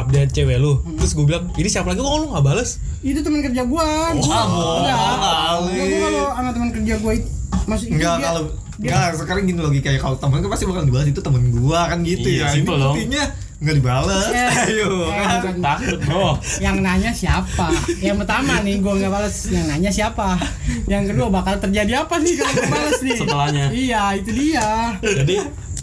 [0.00, 3.40] update cewek lu terus gue bilang ini siapa lagi kok lu nggak bales Itu teman
[3.40, 4.12] kerja gua.
[4.12, 4.20] Kali.
[4.20, 7.28] Gua gua kalau sama teman kerja itu
[7.88, 8.42] Enggak dia- kalau
[8.76, 12.26] enggak sekarang gini logikanya kalau temen kan pasti bakal dibalas itu temen gua kan gitu
[12.26, 12.56] Iya, ya.
[12.56, 13.22] Ini buktinya
[13.56, 14.24] enggak dibalas.
[14.26, 14.90] Eh, Ayo.
[15.06, 15.56] kan.
[15.60, 16.28] Takut, Bro.
[16.58, 17.68] yang nanya siapa
[18.00, 20.36] yang pertama nih gue nggak balas yang nanya siapa
[20.86, 23.66] yang kedua bakal terjadi apa nih kalau gue balas nih Setelahnya.
[23.70, 24.68] iya itu dia
[25.02, 25.36] jadi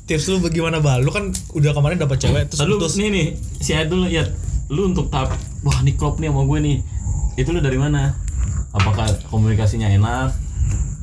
[0.07, 3.09] tips lu bagaimana bal lu kan udah kemarin dapat cewek terus Terus lu putus nih
[3.11, 3.27] nih,
[3.59, 4.23] si Ayat dulu ya.
[4.71, 6.77] Lu untuk tahap wah nih klop nih sama gue nih.
[7.35, 8.15] Itu lu dari mana?
[8.71, 10.31] Apakah komunikasinya enak?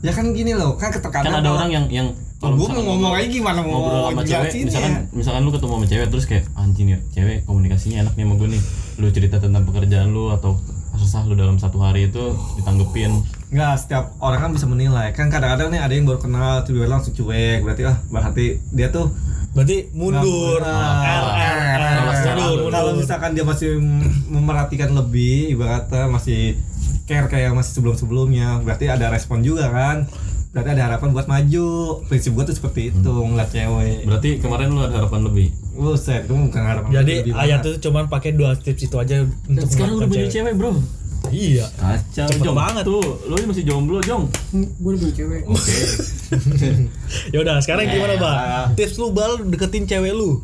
[0.05, 2.09] Ya kan gini loh, kan Kan keterkadang ada orang yang yang
[2.45, 5.51] kalau gua misalkan mau ngomong ngobrol- aja gimana mau ngobrol sama cewek misalkan misalkan lu
[5.57, 8.62] ketemu sama cewek terus kayak anjing ya cewek komunikasinya enak nih sama gue nih
[9.01, 10.61] lu cerita tentang pekerjaan lu atau
[10.93, 12.25] resah lu dalam satu hari itu
[12.61, 13.17] ditanggepin
[13.55, 15.14] Enggak, setiap orang kan bisa menilai.
[15.14, 17.62] Kan kadang-kadang nih ada yang baru kenal tiba-tiba langsung cuek.
[17.62, 19.14] Berarti ah, berarti dia tuh
[19.55, 22.19] berarti mundur Nah,
[22.75, 23.79] Kalau misalkan dia masih
[24.27, 26.59] memerhatikan lebih, ibaratnya masih
[27.07, 30.11] care kayak masih sebelum-sebelumnya, berarti ada respon juga kan.
[30.51, 32.03] Berarti ada harapan buat maju.
[32.11, 34.03] Prinsip gua tuh seperti itu ngeliat cewek.
[34.03, 37.67] berarti kemarin lu ada harapan lebih Buset, itu bukan harapan jadi lebih ayat banget.
[37.67, 40.79] tuh cuman pakai dua tips itu aja dan untuk sekarang udah banyak cewek bro
[41.27, 41.67] Iya.
[41.71, 42.57] Kacau, Cepet Jong.
[42.57, 42.83] banget.
[42.83, 44.25] Tuh, lu ini masih jomblo, Jong.
[44.51, 45.75] gue udah punya cewek Oke.
[47.33, 48.37] Ya udah, sekarang gimana, Eh, Bang?
[48.37, 48.67] ah.
[48.73, 50.41] Tips lu bal deketin cewek lu.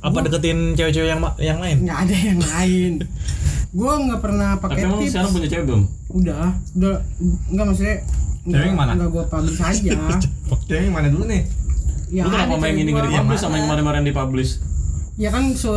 [0.00, 1.76] Apa deketin cewek-cewek yang yang lain?
[1.80, 2.92] nggak ada yang lain
[3.74, 5.82] gue nggak pernah Tapi pakai emang tips sekarang punya cewek belum?
[6.14, 6.94] udah udah
[7.50, 7.96] nggak maksudnya
[8.44, 8.92] Cewek yang mana?
[8.94, 9.92] nggak gue publish aja
[10.68, 11.42] Cewek yang mana dulu nih?
[12.06, 13.00] ya lu kenapa main ini gua.
[13.00, 14.50] nggak di-publish sama yang kemarin-kemarin di-publish?
[15.14, 15.70] Ya kan so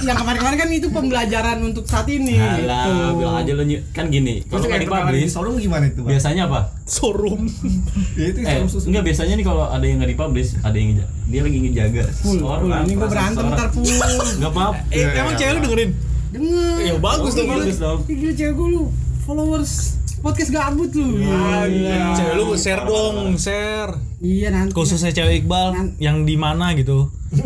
[0.00, 2.64] yang kemarin-kemarin kan itu pembelajaran untuk saat ini gitu.
[2.64, 6.72] Alah, bilang aja lu ny- kan gini, kalau nggak di-publish showroom gimana itu, biasanya apa?
[6.82, 7.44] Showroom.
[8.18, 10.96] ya itu Eh, enggak biasanya nih kalau ada yang nggak di-publish, ada yang
[11.28, 12.72] dia lagi ngejaga Full, full.
[12.72, 13.84] ini gue berantem ntar full
[14.40, 14.80] Enggak apa-apa.
[14.90, 15.90] Eh, emang cewek lu dengerin?
[16.28, 17.48] denger Ya bagus dong.
[17.50, 17.98] Bagus dong.
[18.04, 18.82] Gila cewek gue lu
[19.22, 19.72] followers
[20.18, 22.12] podcast gabut lu Iya.
[22.12, 23.92] Cewek lu share dong, share.
[24.18, 27.08] iya nanti Khususnya cewek Iqbal yang di mana gitu.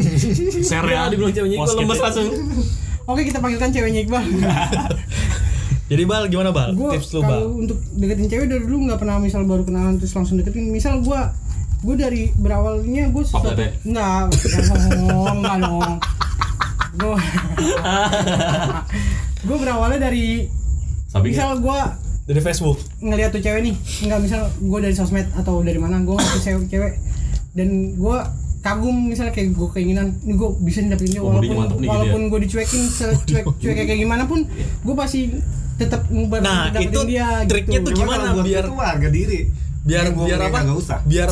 [0.63, 1.05] share ya.
[1.05, 2.29] Ya, dibilang ceweknya gue Post lemes langsung.
[3.05, 4.25] oke kita panggilkan ceweknya Iqbal
[5.85, 6.73] Jadi Bal gimana Bal?
[6.73, 7.29] Tips lu Bal.
[7.29, 10.99] kalau untuk deketin cewek dari dulu nggak pernah misal baru kenalan terus langsung deketin misal
[10.99, 11.21] gue
[11.83, 15.93] gue dari berawalnya gue Pap sesuatu enggak enggak enggak dong
[16.95, 17.17] gue
[19.43, 20.47] gue berawalnya dari
[21.11, 21.81] Tapi misal gue
[22.33, 22.81] Dari Facebook.
[22.99, 26.65] ngeliat tuh cewek nih nggak misal gue dari sosmed atau dari mana gue ngeliat cewek
[26.67, 26.93] cewek
[27.53, 28.17] dan gue
[28.59, 32.83] kagum misalnya kayak gue keinginan ini gue bisa dapetin walaupun nih gitu walaupun gue dicuekin
[32.87, 34.47] secuek cuek kayak gimana pun
[34.81, 35.29] gue pasti
[35.75, 37.91] tetap ngubar Nah, dapetin itu dia triknya gitu.
[37.91, 39.51] tuh gimana biar harga diri
[39.83, 40.59] biar biar apa?
[40.63, 40.99] nggak usah.
[41.03, 41.27] Biar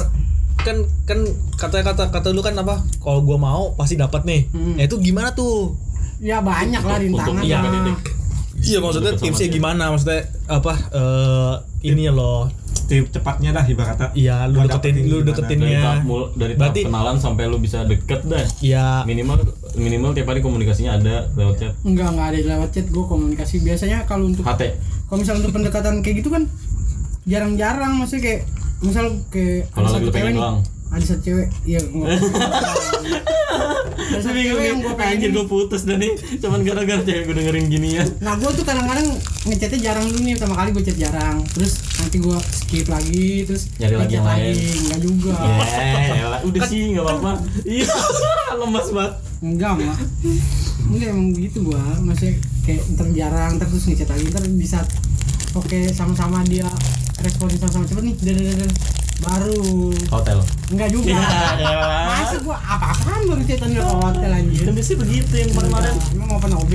[0.60, 1.22] kan kan
[1.54, 2.82] kata kata kata lu kan apa?
[2.98, 4.50] Kalau gua mau pasti dapat nih.
[4.50, 4.74] Hmm.
[4.74, 5.78] Ya itu gimana tuh?
[6.20, 7.96] ya banyak lah Untuk- rintangan untuk
[8.62, 8.68] iya.
[8.70, 9.57] Iya maksudnya tipsnya dia.
[9.57, 9.83] gimana?
[9.88, 10.73] Maksudnya apa?
[10.90, 11.55] Eh
[11.88, 12.46] ini loh.
[12.83, 15.29] Tip cepatnya dah ibaratnya Iya, lu Gua deketin lu gimana.
[15.29, 15.83] deketin dari ya.
[15.85, 18.42] tahap mul- dari tahap Berarti- kenalan sampai lu bisa deket dah.
[18.61, 19.37] Ya Minimal
[19.73, 21.73] minimal tiap hari komunikasinya ada lewat chat.
[21.81, 24.62] enggak enggak ada lewat chat gue komunikasi biasanya kalau untuk HT.
[25.07, 26.42] kalau misal untuk pendekatan kayak gitu kan
[27.23, 28.40] jarang-jarang maksudnya kayak
[28.81, 30.59] misal kayak Kalau lagi pengen nih doang.
[30.90, 32.18] Ada satu cewek iya enggak
[34.11, 36.14] ada satu cewek yang gue pengen Anjir gue putus dah nih.
[36.42, 39.07] Cuman gara-gara cewek gue dengerin ginian Nah gue tuh kadang-kadang
[39.46, 40.35] ngechatnya jarang dulu nih.
[40.38, 41.37] Pertama kali gue chat jarang.
[41.55, 41.72] Terus
[42.03, 44.55] nanti gue skip lagi terus Nyari lagi yang lain.
[44.87, 45.35] Enggak juga.
[45.38, 47.33] Ya elah, udah sih gak apa-apa.
[47.66, 47.87] Iya
[48.61, 49.14] lemas banget.
[49.40, 49.98] Enggak mah
[50.90, 52.35] Enggak emang gitu gue Maksudnya
[52.66, 54.24] kayak ntar jarang terus ngechat lagi.
[54.31, 54.88] Ntar di saat
[55.59, 56.66] Oke sama-sama dia
[57.22, 58.14] respon sama-sama cepet nih.
[58.22, 58.72] Dadah dadah
[59.20, 59.92] Baru.
[60.09, 60.38] Hotel.
[60.70, 61.12] Enggak juga.
[61.12, 61.20] Ya
[62.06, 65.94] Masa gue apa-apaan baru chatan ke hotel anjir Kan biasanya begitu yang kemarin-kemarin.
[66.11, 66.72] Emang mau pernah OB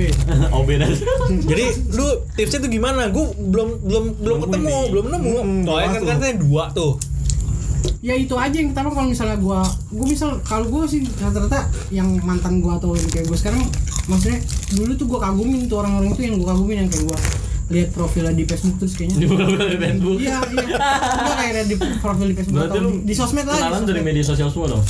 [0.52, 0.88] OB dah
[1.26, 3.08] jadi lu tipsnya tuh gimana?
[3.08, 4.90] Gua belum belum belum ketemu, ini.
[4.92, 5.32] belum nemu.
[5.36, 6.92] Hmm, Soalnya kan katanya dua tuh.
[7.98, 12.06] ya itu aja yang pertama kalau misalnya gua gua misal kalau gua sih rata-rata yang
[12.22, 13.62] mantan gua atau yang kayak gua sekarang
[14.06, 14.38] maksudnya
[14.72, 17.18] dulu tuh gua kagumin tuh orang-orang itu yang gua kagumin yang kayak gua
[17.66, 21.66] lihat profilnya di Facebook terus kayaknya Ini bukan dari Facebook iya iya enggak kayak lihat
[21.66, 24.22] di profil di Facebook Berarti atau lu di, di sosmed lah di Kenalan dari media
[24.22, 24.82] sosial semua dong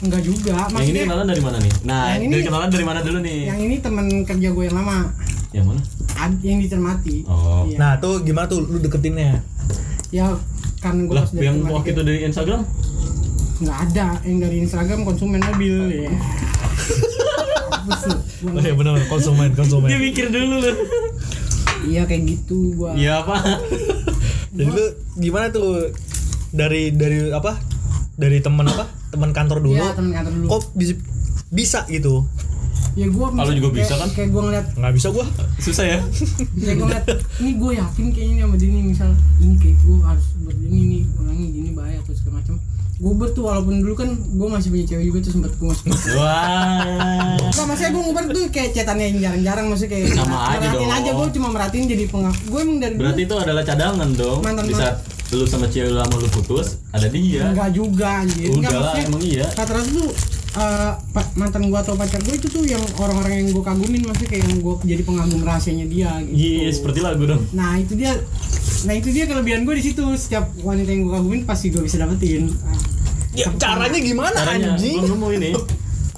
[0.00, 1.72] enggak juga Yang ini maksudnya kenalan dari mana nih?
[1.82, 3.40] Nah Yang ini- dari kenalan dari mana dulu nih?
[3.44, 4.98] yang ini teman kerja gua yang lama
[5.50, 5.80] Yang mana?
[6.16, 7.76] ad- yang dicermati Oh Iya.
[7.76, 9.42] Nah, tuh gimana tuh lu deketinnya?
[10.08, 10.26] ya
[10.78, 12.62] kan gua Lah yang waktu itu dari Instagram?
[13.58, 16.14] nggak ada yang dari Instagram konsumen mobil ya lu.
[18.40, 19.84] Gua Oh iya benar konsumen konsumen.
[19.84, 20.76] Dia mikir dulu loh
[21.82, 23.36] iya kayak gitu gua Iya apa?
[24.56, 24.84] Jadi lu
[25.16, 25.94] gimana tuh
[26.50, 27.56] dari dari apa?
[28.14, 28.84] Dari teman apa?
[29.08, 29.74] Teman kantor dulu.
[29.74, 30.46] Iya, teman kantor dulu.
[30.48, 30.92] Kok bisa
[31.48, 32.26] bisa gitu?
[32.92, 34.10] ya gua Kalau juga bisa kayak- kan?
[34.12, 35.24] kayak gua ngeliat Nggak bisa gua.
[35.56, 35.98] Susah ya?
[36.56, 37.06] kayak gua ngeliat
[37.38, 41.02] ini gua yakin kayaknya ini sama dia nih misal ini kayak gua harus berdini nih
[41.14, 42.54] orangnya gini bahaya atau segala macam
[43.00, 46.12] gua ber tuh walaupun dulu kan gua masih punya cewek juga tuh sempat gua masih
[46.14, 46.84] Wah.
[47.50, 50.90] Enggak, maksudnya gue ngubar tuh kayak cetannya yang jarang-jarang maksudnya kayak Sama aja dong.
[50.92, 54.40] aja gue cuma merhatiin jadi pengak gue emang dari dulu Berarti itu adalah cadangan dong.
[54.44, 54.96] Mantan Di saat
[55.30, 57.50] lu sama cewek lama lu putus Ada dia.
[57.54, 58.50] Enggak juga anjir.
[58.50, 59.46] Enggak Udah maksudnya emang iya.
[59.54, 60.10] rata-rata tuh
[60.52, 64.30] eh, pa- mantan gua atau pacar gue itu tuh yang orang-orang yang gue kagumin maksudnya
[64.30, 66.34] kayak yang gue jadi pengagum rahasianya dia gitu.
[66.34, 67.42] Iya seperti lagu dong.
[67.52, 68.18] Nah itu dia
[68.80, 70.02] nah itu dia kelebihan gue di situ.
[70.12, 72.50] Setiap wanita yang gue kagumin pasti gue bisa dapetin.
[73.30, 74.34] Ya, caranya gimana?
[74.34, 74.98] Caranya anjing?
[75.00, 75.54] Lu mau ini.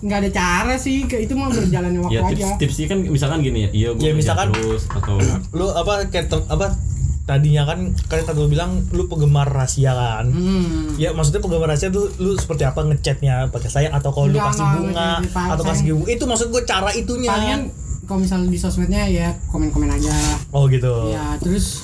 [0.00, 2.34] Nggak ada cara sih itu mah berjalannya waktu Ya aja.
[2.56, 5.20] tips tipsnya kan misalkan gini ya Iya gue Ya, misalkan- terus Atau
[5.52, 6.74] Lu apa kayak apa
[7.22, 10.26] tadinya kan kan tadi lu bilang lu penggemar rahasia kan.
[10.26, 10.98] hmm.
[10.98, 14.66] Ya maksudnya penggemar rahasia tuh lu seperti apa ngechatnya pakai sayang atau kalau lu kasih
[14.74, 17.30] bunga atau kasih bunga itu maksud gue cara itunya.
[17.30, 17.62] palingan
[18.02, 20.10] kalau misalnya di sosmednya ya komen-komen aja
[20.50, 21.14] Oh gitu.
[21.14, 21.80] ya terus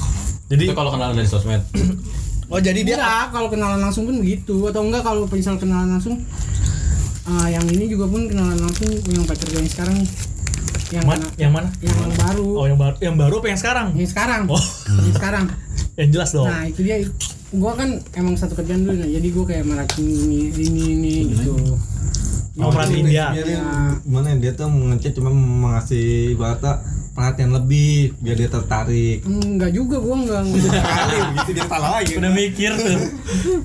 [0.49, 1.63] Jadi Itu kalau kenalan dari sosmed
[2.53, 6.17] oh jadi dia enggak kalau kenalan langsung pun begitu atau enggak kalau misal kenalan langsung
[7.29, 9.97] ah, yang ini juga pun kenalan langsung yang pacar gue yang sekarang
[10.89, 11.69] yang Ma- kena- yang mana?
[11.79, 12.49] Yang baru.
[12.57, 12.97] Oh yang baru.
[12.99, 13.87] Yang baru apa yang sekarang?
[13.93, 14.43] Yang sekarang.
[14.49, 14.65] Oh.
[14.89, 15.45] yang sekarang.
[15.99, 16.47] Yang jelas dong.
[16.47, 16.97] Nah itu dia.
[17.49, 21.55] Gua kan emang satu kerjaan dulu nah jadi gua kayak merhatiin ini ini ini gitu.
[22.59, 23.35] Oh, merhatiin dia.
[23.35, 23.99] Ya.
[23.99, 29.27] gimana ya, dia tuh ngechat cuma mengasih ibaratnya perhatian lebih biar dia tertarik.
[29.27, 30.43] Enggak juga gua enggak
[30.95, 32.99] kali begitu dia salah lagi Udah mikir tuh.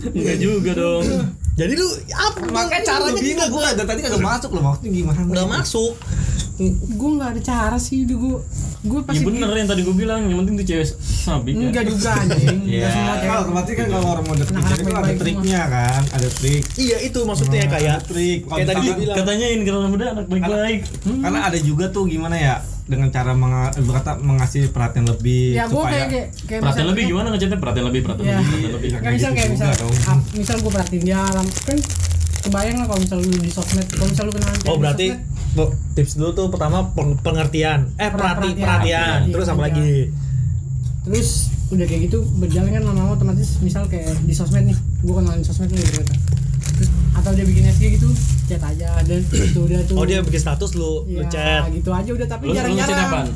[0.09, 1.05] Enggak juga dong.
[1.59, 2.37] jadi lu apa?
[2.49, 3.49] Makanya caranya bingung.
[3.53, 5.93] gue dari tadi kagak masuk loh maksudnya gimana nggak masuk
[6.93, 8.37] gua nggak ada cara sih gua
[8.81, 11.65] gua Iya pasti bener yang tadi gue bilang, yang penting tuh cewek sabi kan.
[11.65, 12.87] enggak juga anjing Iya.
[12.87, 16.29] cewek kalau otomatis kan kalau orang mau deketin Nah, cewek itu ada triknya kan ada
[16.29, 20.25] trik iya itu maksudnya kayak ada trik kayak tadi bilang Katanya ini kalau muda anak
[20.27, 20.79] baik-baik.
[21.03, 26.03] karena ada juga tuh gimana ya dengan cara menga- berkata mengasih perhatian lebih ya supaya
[26.03, 27.55] kayak kayak kayak Perhatian lebih gimana ngechatnya?
[27.57, 28.35] Perhatian lebih, perhatian Ya.
[28.35, 28.89] lebih, perhatian lebih.
[28.93, 29.67] Nggak misal gitu kayak misal
[30.03, 31.21] ah, misal gue perhatiin dia
[31.63, 31.77] kan
[32.43, 35.07] kebayang lah kalau misal lu di sosmed kalau misal lu kenal cewek oh di berarti
[35.09, 37.79] sosmed, po- tips dulu tuh pertama peng- pengertian.
[37.95, 38.59] Eh perhati Perhatian.
[38.59, 39.19] perhatian.
[39.23, 39.65] Perhatian, terus apa iya.
[39.69, 39.91] lagi?
[41.03, 41.29] Terus
[41.73, 45.69] udah kayak gitu berjalan kan lama-lama otomatis misal kayak di sosmed nih gue kenalin sosmed
[45.71, 46.01] nih gitu.
[46.73, 48.09] Terus atau dia bikin SG gitu
[48.49, 49.95] chat aja dan itu udah tuh.
[49.95, 51.61] Oh dia bikin status lu lu ya, chat.
[51.71, 53.29] gitu aja udah tapi jarang-jarang?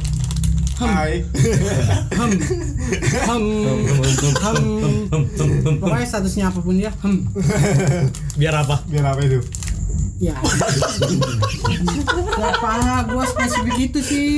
[0.77, 1.25] Hai
[2.13, 2.31] hem
[3.25, 3.43] hem
[4.29, 7.25] hem pokoknya statusnya apa pun dia hem
[8.37, 8.85] biar apa?
[8.85, 9.41] Biar apa itu?
[10.17, 10.37] Ya.
[12.37, 14.29] Ya apa gua spesifik itu sih.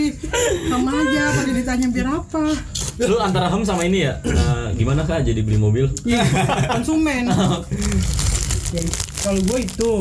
[0.71, 2.56] Sama aja pada ditanya biar apa?
[2.99, 4.19] Lu antara hem sama ini ya?
[4.23, 5.23] eh, gimana kak?
[5.28, 5.91] Jadi beli mobil?
[6.08, 6.23] Iya,
[6.71, 7.28] konsumen.
[8.69, 8.86] Ya
[9.25, 9.93] kalau gue itu.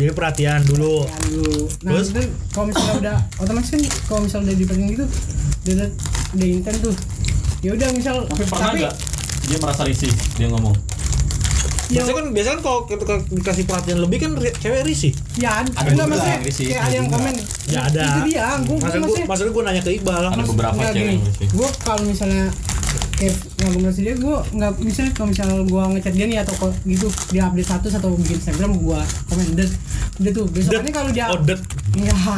[0.00, 1.04] Jadi perhatian dulu.
[1.04, 1.68] Ya dulu.
[1.84, 2.08] Nah Terus?
[2.48, 5.04] kalau misalnya udah otomatis kan kalau misalnya udah dipegang gitu
[5.64, 5.88] udah
[6.36, 6.94] udah, intent tuh.
[7.64, 8.94] Ya udah misal Tapi pernah nggak?
[9.44, 10.76] Dia merasa risih dia ngomong?
[11.92, 15.12] ya, biasanya kan biasanya kan kalau kita dikasih perhatian lebih kan ri- cewek risih.
[15.36, 17.34] Ya ada Ada enggak maksudnya risih, kayak ada ada yang komen.
[17.68, 18.04] Ya ada.
[18.04, 20.24] Itu dia gue maksud gue maksudnya maksud gue nanya ke Iqbal.
[20.32, 21.48] Ada beberapa cewek risih.
[21.52, 22.44] gue kalau misalnya
[23.14, 27.06] kayak ngobrol dia gue nggak misalnya kalau misalnya gue ngechat dia nih atau kok gitu
[27.30, 29.00] dia update status atau bikin Instagram gue
[29.30, 29.68] komen dan
[30.18, 31.58] udah tuh besokannya kalau dia oh enggak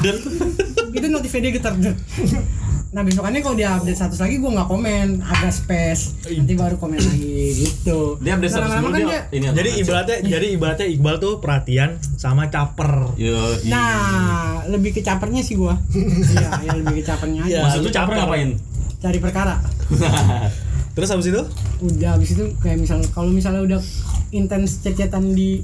[0.04, 0.16] det.
[0.96, 1.94] Itu notifnya dia getar det.
[2.96, 5.20] nah besokannya kalau dia update status lagi gue nggak komen.
[5.20, 6.16] Agak space.
[6.32, 8.16] Nanti baru komen lagi gitu.
[8.24, 9.22] Dia update status dulu kan dia.
[9.28, 13.12] Ini jadi ibaratnya jadi ibaratnya Iqbal tuh perhatian sama caper.
[13.20, 13.36] Yo,
[13.68, 15.74] nah lebih ke capernya sih gue
[16.34, 17.52] iya ya lebih ke capernya aja.
[17.52, 17.60] Iya.
[17.68, 18.50] Maksud lu caper ngapain?
[18.96, 19.60] cari perkara
[20.96, 21.42] terus habis itu
[21.78, 23.80] udah habis itu kayak misal kalau misalnya udah
[24.32, 25.60] intens chat-chatan di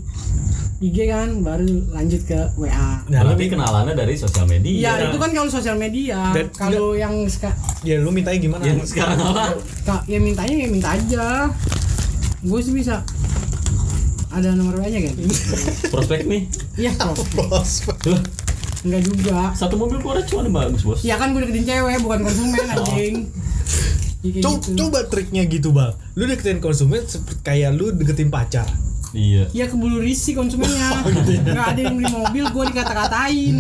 [0.79, 4.75] IG kan baru lanjut ke WA nah Berarti kenalannya dari sosial media.
[4.75, 6.35] Iya itu kan kalau sosial media.
[6.53, 9.57] Kalau yang seka, ya lu mintanya gimana Yang sekarang apa?
[9.87, 11.49] ka- ya mintanya ya minta aja.
[12.43, 13.07] Gue sih bisa.
[14.29, 15.15] Ada nomor WA nya kan?
[15.89, 16.51] Prospek nih.
[16.75, 16.93] Iya,
[17.33, 18.21] bos Loh,
[18.83, 19.55] enggak juga.
[19.55, 21.01] satu mobil keluar cuma bagus bos.
[21.01, 23.31] Ya kan gue deketin cewek bukan konsumen anjing.
[24.23, 24.79] Ya, kayak Co- gitu.
[24.79, 28.67] coba triknya gitu bang lu deketin konsumen seperti kayak lu deketin pacar
[29.13, 29.45] Iya.
[29.53, 30.89] Ya kebulu risih konsumennya.
[30.97, 31.45] Oh, gitu ya.
[31.45, 33.57] Nggak ada yang beli mobil, gue dikata-katain.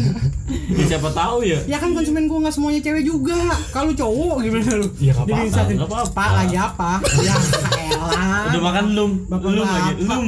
[0.48, 1.61] Ya, siapa tahu ya.
[1.68, 3.37] Ya kan konsumen gue nggak semuanya cewek juga.
[3.68, 4.88] Kalau cowok gimana lu?
[4.96, 6.09] Ya, nggak Jadi nggak apa-apa.
[6.09, 6.92] Pak lagi apa?
[7.20, 7.37] ya
[7.85, 8.48] elah.
[8.48, 9.11] Udah makan belum?
[9.29, 9.77] Bapak Belum lagi.
[9.92, 10.01] bapak.
[10.01, 10.25] Belum.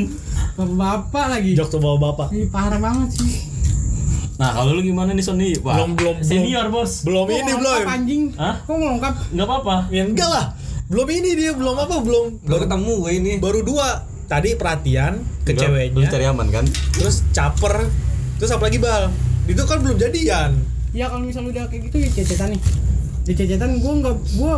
[0.55, 1.51] Bapak-bapak lagi.
[1.57, 3.33] jok tuh bawa bapak Ih, parah banget sih.
[4.35, 5.55] Nah, kalau lu gimana nih Sony?
[5.61, 7.03] Wah, Belum, belum, senior bos.
[7.03, 8.23] belum ini belum anjing.
[8.35, 8.55] Hah?
[8.61, 9.15] Kok ngelengkap?
[9.31, 9.77] Enggak apa-apa.
[9.89, 10.47] ya enggak lah
[10.85, 13.33] belum ini dia belum apa belum Baru ketemu gue ini.
[13.39, 13.89] baru dua
[14.25, 16.65] tadi perhatian ke Enggak, ceweknya Lu cari aman kan?
[16.93, 17.89] terus caper
[18.37, 19.09] terus apa lagi bal
[19.45, 22.61] itu kan belum jadian Ya kalau misalnya udah kayak gitu ya cecetan nih.
[23.23, 24.55] Di cecetan gue nggak gue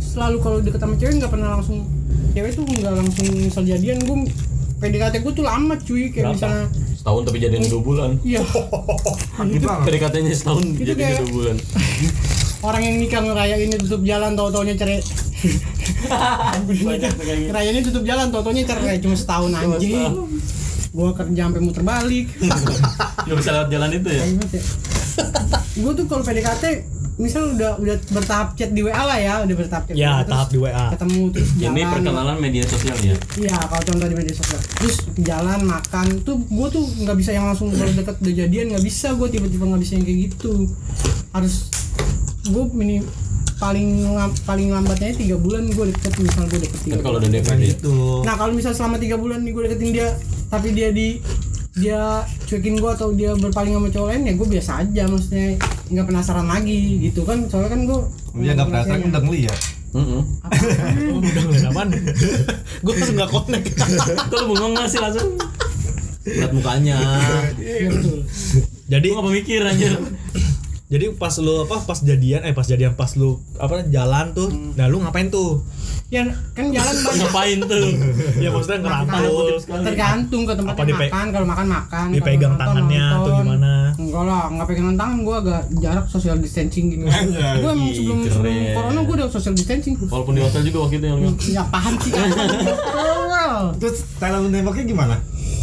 [0.00, 1.88] selalu kalau deket sama cewek nggak pernah langsung
[2.30, 4.16] cewek tuh nggak langsung misal jadian gue
[4.80, 6.34] PDKT gue tuh lama cuy kayak Berapa?
[6.34, 8.10] misalnya Setahun tapi jadian dua bulan.
[8.20, 8.40] iya
[9.50, 9.64] itu.
[9.64, 11.56] PDKT-nya setahun Itu kayak- dua bulan.
[12.62, 15.00] orang yang nikah ngerayain tutup jalan tau taunya cerai
[16.60, 17.48] Banyak tuh kayak gitu.
[17.48, 20.12] ngerayainnya tutup jalan tau taunya cerai cuma setahun anjing
[20.90, 22.26] gue kerja sampai muter balik
[23.22, 24.24] Nggak bisa lewat jalan itu ya?
[25.72, 26.64] gue tuh kalau PDKT
[27.20, 30.48] misal udah udah bertahap chat di WA lah ya udah bertahap chat ya Terus tahap
[30.48, 33.14] di WA ketemu terus jalan Ini perkenalan media sosial ya.
[33.36, 37.46] iya kalau contoh di media sosial terus jalan makan tuh gue tuh nggak bisa yang
[37.46, 40.52] langsung kalau deket udah jadian nggak bisa gue tiba-tiba nggak bisa yang kayak gitu
[41.30, 41.54] harus
[42.42, 43.04] gue mini
[43.56, 44.08] paling
[44.42, 47.64] paling lambatnya tiga bulan gue deket misal gue deket tiga Kan kalau udah Bukan DPD.
[47.76, 47.96] itu.
[48.24, 50.08] nah kalau misal selama tiga bulan nih gue deketin dia
[50.48, 51.20] tapi dia di
[51.78, 55.46] dia cuekin gue atau dia berpaling sama cowok lain ya gue biasa aja maksudnya
[55.86, 58.00] nggak penasaran lagi gitu kan soalnya kan gue
[58.42, 59.60] Dia nggak perasaan udah ngeliat.
[59.90, 60.22] Heeh.
[61.66, 61.88] apaan
[62.86, 63.74] gue langsung gak connect
[64.30, 65.34] Kalau bengong nggak sih langsung
[66.20, 66.98] lihat mukanya.
[67.58, 67.90] Iya
[68.86, 69.94] jadi Gue nggak mikir anjir.
[70.90, 74.74] Jadi pas lu apa pas jadian eh pas jadian pas lu apa jalan tuh, Hmm.
[74.74, 75.62] nah lu ngapain tuh?
[76.10, 77.86] ya kan jalan banyak Ngapain tuh?
[78.36, 79.62] ya maksudnya ngerangkul.
[79.62, 83.72] tergantung ke tempat makan kalau makan makan Dipegang nonton, tangannya atau gimana?
[83.94, 87.06] enggak lah nggak pegangan tangan gue agak jarak social distancing gitu
[87.62, 91.06] gue emang sebelum sebelum corona gue udah social distancing Walaupun di hotel juga waktu itu
[91.06, 92.26] yang ya paham sih kan
[93.76, 95.14] Terus cara menembaknya gimana?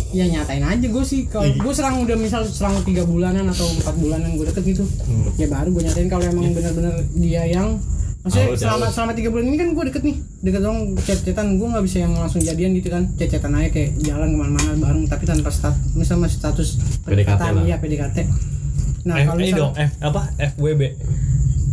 [0.09, 1.25] Ya nyatain aja gue sih.
[1.25, 4.83] Kalau gue serang udah misal serang tiga bulanan atau empat bulanan gue deket gitu.
[5.35, 7.79] Ya baru gue nyatain kalau emang benar-benar dia yang
[8.21, 8.93] maksudnya Oh, selama jauh.
[8.93, 10.17] selama tiga bulan ini kan gue deket nih.
[10.41, 11.45] Deket dong chat-chatan.
[11.55, 13.03] Gue nggak bisa yang langsung jadian gitu kan.
[13.15, 17.51] Chat-chatan aja kayak jalan ke mana-mana bareng tapi tanpa stat misal masih status PDKT pendekatan
[17.55, 17.63] lah.
[17.63, 18.17] iya PDKT
[19.07, 20.21] nah F, kalau ini misal dong F apa?
[20.35, 20.81] FWB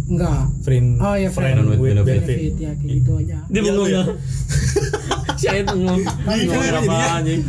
[0.04, 2.06] enggak friend oh ya friend friend with benefit.
[2.22, 2.52] benefit.
[2.62, 3.38] Ya kayak gitu aja.
[3.50, 3.88] Dia bengong.
[3.90, 4.02] ya.
[5.34, 7.42] Saya apa anjing?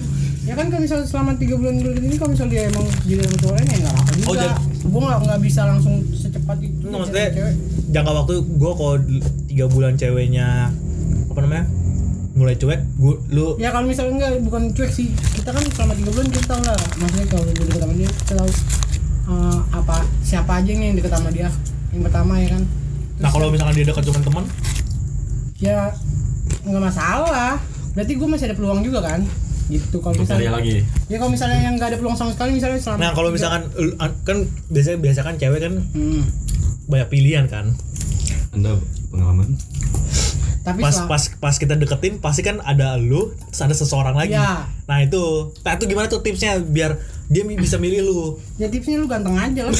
[0.46, 3.54] Ya kan kalau misal selama tiga bulan bulan ini kalau misal dia emang jadi cowok
[3.56, 4.26] lain ya nggak apa juga.
[4.26, 7.54] Oh, jadi- gue nggak nggak bisa langsung secepat itu Nggak, maksudnya cewek.
[7.90, 8.96] jangka waktu gue kalau
[9.46, 10.48] tiga bulan ceweknya
[11.26, 11.66] apa namanya
[12.32, 15.08] mulai cuek gua lu ya kalau misalnya enggak bukan cuek sih.
[15.34, 18.34] Kita kan selama tiga bulan kita tahu lah maksudnya kalau gue deket sama dia kita
[18.36, 18.50] tahu
[19.26, 21.50] eh, apa siapa aja nih yang deket sama dia
[21.90, 22.62] yang pertama ya kan?
[23.16, 24.46] Nah kalau misalkan dia dekat cuma teman?
[25.58, 25.96] Ya
[26.62, 27.58] nggak masalah.
[27.96, 29.24] Berarti gue masih ada peluang juga kan
[29.66, 30.86] gitu kalau misalnya lagi.
[31.10, 33.98] ya kalau misalnya yang nggak ada peluang sama sekali misalnya selama nah kalau misalkan lu-
[33.98, 34.38] kan
[34.70, 36.22] biasanya biasa kan cewek kan hmm.
[36.86, 37.74] banyak pilihan kan
[38.54, 38.78] Anda
[39.10, 39.58] pengalaman?
[40.62, 44.34] tapi pas selama- pas pas kita deketin pasti kan ada lu terus ada seseorang lagi
[44.34, 44.66] Ya.
[44.86, 48.20] nah itu nah itu gimana tuh tipsnya biar dia bisa milih lu
[48.56, 49.74] ya tipsnya lu ganteng aja lah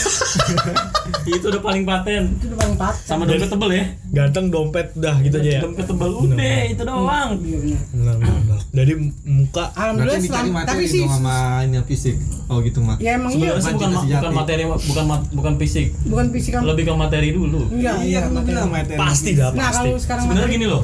[1.28, 2.34] itu udah paling paten.
[2.34, 3.86] itu udah paling pat Sama dompet tebel ya.
[4.12, 7.30] ganteng dompet udah gitu aja ya Dompet tebel udah itu doang.
[7.38, 7.58] Iya,
[7.92, 8.16] benar.
[8.18, 8.60] Benar.
[8.72, 12.16] jadi muka alhamdulillah selama tapi sih sama ini fisik.
[12.46, 12.98] Oh gitu mah.
[12.98, 15.88] ya emang iya bukan bukan materi bukan bukan fisik.
[16.04, 17.62] bukan fisik kan Lebih ke materi dulu.
[17.70, 18.98] enggak Iya, kan lu materi.
[18.98, 20.84] pasti dah nah pasti kalau sekarang Sebenarnya gini loh.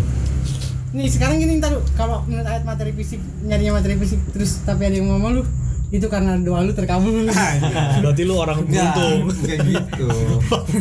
[0.92, 4.94] nih sekarang gini ntar kalau menurut ayat materi fisik nyarinya materi fisik terus tapi ada
[4.94, 5.44] yang mau sama lu
[5.92, 7.28] itu karena doa lu terkabul
[8.02, 10.08] berarti lu orang beruntung kayak gitu.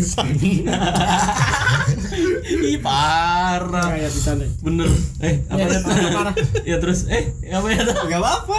[2.70, 3.90] Ih parah.
[3.90, 4.90] kayak bisa deh Bener.
[5.20, 5.78] Eh apa Ya, ya?
[5.80, 6.34] parah, parah.
[6.62, 7.80] ya terus eh apa ya?
[7.82, 8.58] Enggak apa-apa.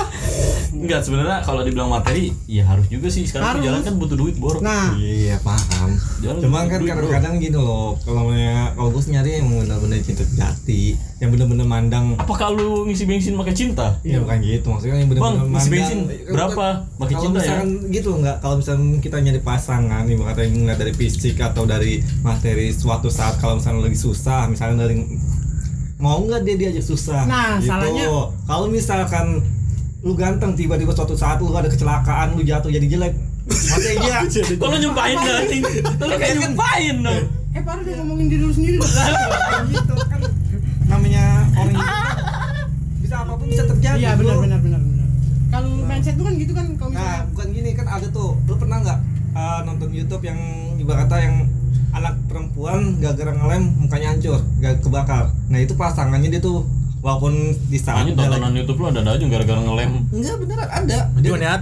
[0.71, 3.63] Enggak sebenarnya kalau dibilang materi ya harus juga sih sekarang Harus.
[3.67, 4.63] jalan kan butuh duit bor.
[4.63, 5.99] nah Iya paham.
[6.23, 7.99] Jalan Cuman butuh kan kadang-kadang gitu loh.
[7.99, 8.31] Kalau
[8.71, 12.15] kalau gue nyari yang benar-benar cinta sejati, yang benar-benar mandang.
[12.15, 13.99] Apakah lu ngisi bensin pakai cinta?
[14.01, 15.61] Iya bukan gitu, maksudnya yang benar-benar Bang, mandang.
[15.61, 16.65] isi bensin Kan berapa?
[16.87, 17.43] kalau cinta ya?
[17.43, 21.63] misalkan gitu enggak, kalau misalkan kita nyari pasangan, nih kata yang ngeliat dari fisik atau
[21.67, 24.95] dari materi suatu saat kalau misalnya lagi susah, misalnya dari
[25.97, 27.27] mau nggak dia diajak susah.
[27.27, 27.69] Nah, gitu.
[27.69, 28.09] salahnya-
[28.47, 29.43] kalau misalkan
[30.01, 33.13] lu ganteng tiba-tiba suatu saat lu ada kecelakaan lu jatuh jadi jelek.
[33.41, 34.21] Mati dia
[34.57, 35.39] Kalau nyumpahin dah,
[36.05, 37.23] lu kayak nyumpahin dong.
[37.51, 38.89] eh parah dia ngomongin diri lu sendiri dong.
[38.89, 40.19] Kayak gitu kan.
[40.89, 41.25] Namanya
[41.57, 41.85] orang itu
[43.01, 45.07] bisa apa pun bisa terjadi iya benar benar benar benar.
[45.51, 48.31] Kalau mindset lu kan gitu kan kalau Nah, misalnya bukan gini kan ada tuh.
[48.47, 48.99] Lu pernah nggak
[49.35, 50.39] uh, nonton YouTube yang
[50.79, 51.35] ibaratnya yang
[51.91, 55.35] anak perempuan gara-gara ngelem mukanya hancur, gak kebakar.
[55.51, 56.63] Nah, itu pasangannya dia tuh
[57.01, 57.33] walaupun
[57.67, 59.91] di saat Anjing tontonan YouTube lu ada aja gara-gara ngelem.
[60.13, 60.97] Enggak beneran ada.
[61.17, 61.57] Dia, Gimana ya?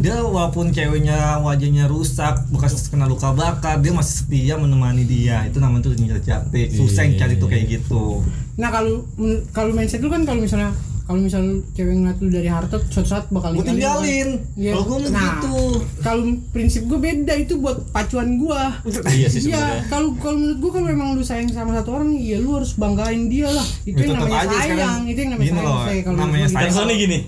[0.00, 5.44] dia walaupun ceweknya wajahnya rusak, bekas kena luka bakar, dia masih setia menemani dia.
[5.44, 6.72] Itu namanya tuh cinta jati.
[6.72, 8.24] Susah yang cari tuh kayak gitu.
[8.60, 9.08] nah kalau
[9.56, 10.76] kalau mindset lu kan kalau misalnya
[11.10, 14.46] kalau misalnya cewek ngeliat lu dari harta suatu saat bakal Gue tinggalin.
[14.54, 14.72] Iya.
[14.72, 15.56] Kalau gue Nah, gitu.
[15.98, 19.82] kalau prinsip gue beda itu buat pacuan gua Iya sih Iya, sebenarnya.
[19.90, 23.26] kalau kalau menurut gua kalau memang lu sayang sama satu orang, ya lu harus banggain
[23.26, 23.66] dia lah.
[23.82, 25.00] Itu Ya, yang namanya sayang, sekarang.
[25.04, 25.82] itu yang namanya Gini sayang.
[25.82, 26.62] saya kalau namanya gua sayang.
[26.62, 26.76] gitu.
[26.78, 27.18] Soalnya gini.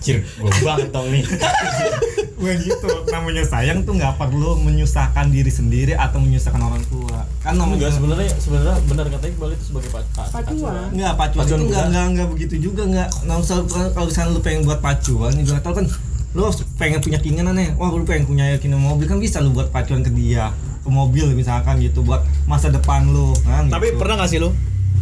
[0.00, 1.22] Cir, gua bantong nih.
[2.38, 7.58] gue gitu namanya sayang tuh nggak perlu menyusahkan diri sendiri atau menyusahkan orang tua kan
[7.58, 10.86] namanya sebenarnya sebenarnya benar kata Iqbal itu sebagai pac- pac- Pacuan.
[10.94, 13.08] Enggak, pacuan, Pacuan itu enggak, enggak begitu juga enggak.
[13.26, 15.86] Nah, misal kalau misalnya lu pengen buat pacuan, juga tau kan
[16.36, 16.42] lu
[16.76, 20.04] pengen punya keinginan nih, wah lu pengen punya keinginan mobil kan bisa lu buat pacuan
[20.04, 20.52] ke dia
[20.84, 24.00] ke mobil misalkan gitu buat masa depan lu kan Tapi gitu.
[24.00, 24.48] pernah gak sih lu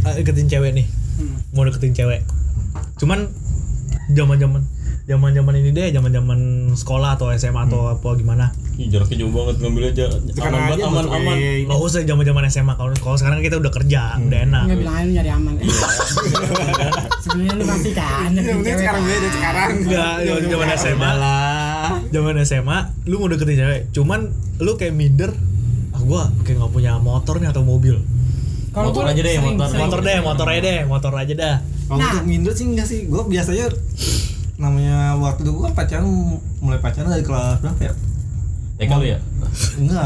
[0.02, 0.86] eh, deketin cewek nih?
[1.18, 1.36] Hmm.
[1.54, 2.26] Mau deketin cewek.
[2.98, 3.30] Cuman
[4.10, 4.66] zaman-zaman
[5.06, 8.50] zaman-zaman ini deh, zaman-zaman sekolah atau SMA atau apa gimana.
[8.76, 10.04] Ih, jaraknya jauh banget ngambil aja.
[10.38, 11.36] Aman banget, aja aman, aman.
[11.64, 14.62] Nggak usah zaman-zaman SMA kalau kalau sekarang kita udah kerja, udah enak.
[14.62, 15.52] Enggak bilang aja nyari aman.
[17.18, 18.30] Sebenarnya lu masih kan.
[18.30, 19.10] Ya, mending cewek sekarang kan.
[19.10, 20.12] beda sekarang Enggak,
[20.46, 21.88] zaman SMA lah.
[22.06, 24.20] zaman SMA lu mau deketin cewek cuman
[24.58, 25.30] lu kayak minder
[25.90, 27.96] ah gua kayak nggak punya motor nih atau mobil
[28.70, 29.66] Kalau Motor gua aja deh, sering- motor.
[29.66, 32.10] sering- motor deh motor aja deh motor aja dah kalau Nah.
[32.12, 33.66] untuk minder sih enggak sih gue biasanya
[34.56, 36.06] namanya waktu itu gue pacaran
[36.58, 37.92] mulai pacaran dari kelas berapa ya
[38.76, 39.16] Eh kalau ya?
[39.74, 40.04] Enggak,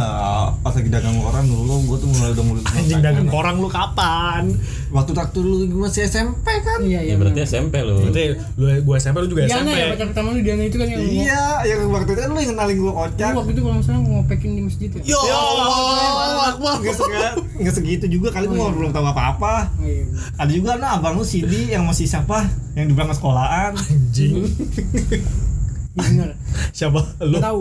[0.63, 4.55] pas lagi dagang koran dulu gua tuh mulai udah mulai Anjing dagang korang lu kapan?
[4.89, 6.79] Waktu waktu lu masih SMP kan?
[6.81, 7.99] iya Ya iya berarti SMP lu.
[8.01, 9.75] Berarti lu gua SMP lu juga Diana SMP.
[9.75, 12.51] ya pacar pertama lu Diana itu kan yang Iya, yang waktu itu kan lu yang
[12.53, 13.31] kenalin gua lu kocak.
[13.35, 16.75] waktu itu kalau salah ngopekin di masjid ya Ya Allah, Akbar.
[16.79, 19.55] Nggak sega- nggak segitu juga kali gua belum tahu apa-apa.
[19.75, 20.07] Oh, iya.
[20.37, 22.47] Ada juga nah abang lu Sidi yang masih siapa?
[22.73, 23.75] Yang di belakang sekolahan.
[23.75, 24.47] Anjing.
[25.91, 26.31] Iya, bener
[26.79, 27.01] Siapa?
[27.21, 27.39] lu Lu.
[27.41, 27.59] tahu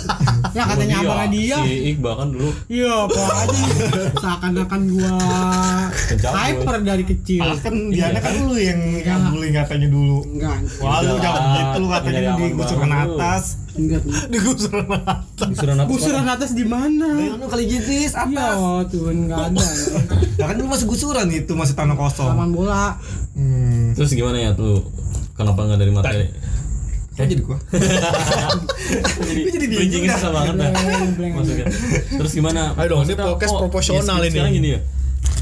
[0.56, 3.62] ya katanya Oh, abangnya dia Si Iqbal kan dulu iya apa aja
[4.14, 5.14] seakan-akan gua
[5.90, 9.18] Kencang hyper dari kecil Pas kan Diana kan lu yang Iya.
[9.18, 10.18] ngabulin katanya dulu.
[10.28, 11.22] enggak Wah lu Enggak.
[11.24, 13.18] jangan gitu lu katanya banget lu.
[13.18, 13.44] atas.
[13.74, 14.86] enggak Di gusuran
[15.34, 18.54] Disuruh atas gusuran atas di mana lu kali iya atas.
[18.54, 19.66] oh Tuhan enggak ada
[20.34, 22.30] Ya kan lu masih gusuran itu masih tanah kosong.
[22.30, 22.94] lawan bola
[23.34, 23.90] Hmm.
[23.98, 24.78] Terus gimana ya tuh?
[25.34, 26.26] Kenapa nggak dari materi?
[27.14, 27.58] Kok jadi gua?
[29.22, 30.70] jadi jadi bingung bridging susah banget dah.
[31.14, 31.32] Blank.
[31.38, 31.66] Maksudnya.
[32.18, 32.62] Terus gimana?
[32.74, 34.34] Ayo dong, ini podcast oh, proporsional ya, ini.
[34.34, 34.80] Sekarang gini ya.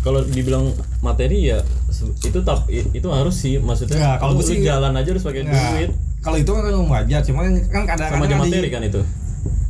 [0.02, 0.64] Kalau dibilang
[0.98, 1.62] materi ya
[2.02, 3.96] itu tap itu harus sih maksudnya.
[3.96, 5.70] Nggak, kalau lu sih- jalan aja harus pakai Nggak.
[5.72, 5.90] duit.
[6.22, 9.00] Kalau itu kan wajar, cuman kan kadang-kadang Sama aja ada materi juga- kan itu.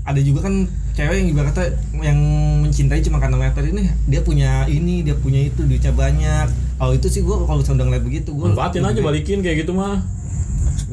[0.02, 0.54] ada juga kan
[0.92, 1.62] cewek yang ibarat kata
[2.02, 2.18] yang
[2.58, 7.06] mencintai cuma karena materi ini dia punya ini dia punya itu duitnya banyak kalau itu
[7.06, 10.02] sih gua kalau sudah ngeliat begitu gua Manfaatin aja balikin kayak gitu mah.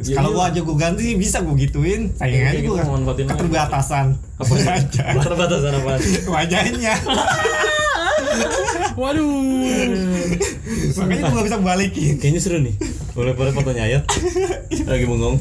[0.01, 0.35] Ya, kalau iya.
[0.35, 3.31] gua aja gua ganti bisa gua gituin sayang Iya, aja gitu, gua manfaatin aja.
[3.35, 4.05] keterbatasan
[5.19, 5.91] Keterbatasan apa?
[6.35, 6.93] wajahnya
[8.99, 9.31] waduh
[10.97, 12.75] makanya gua gak bisa balikin Kayaknya seru nih.
[13.15, 13.99] Boleh boleh fotonya ya.
[14.87, 15.37] Lagi bengong.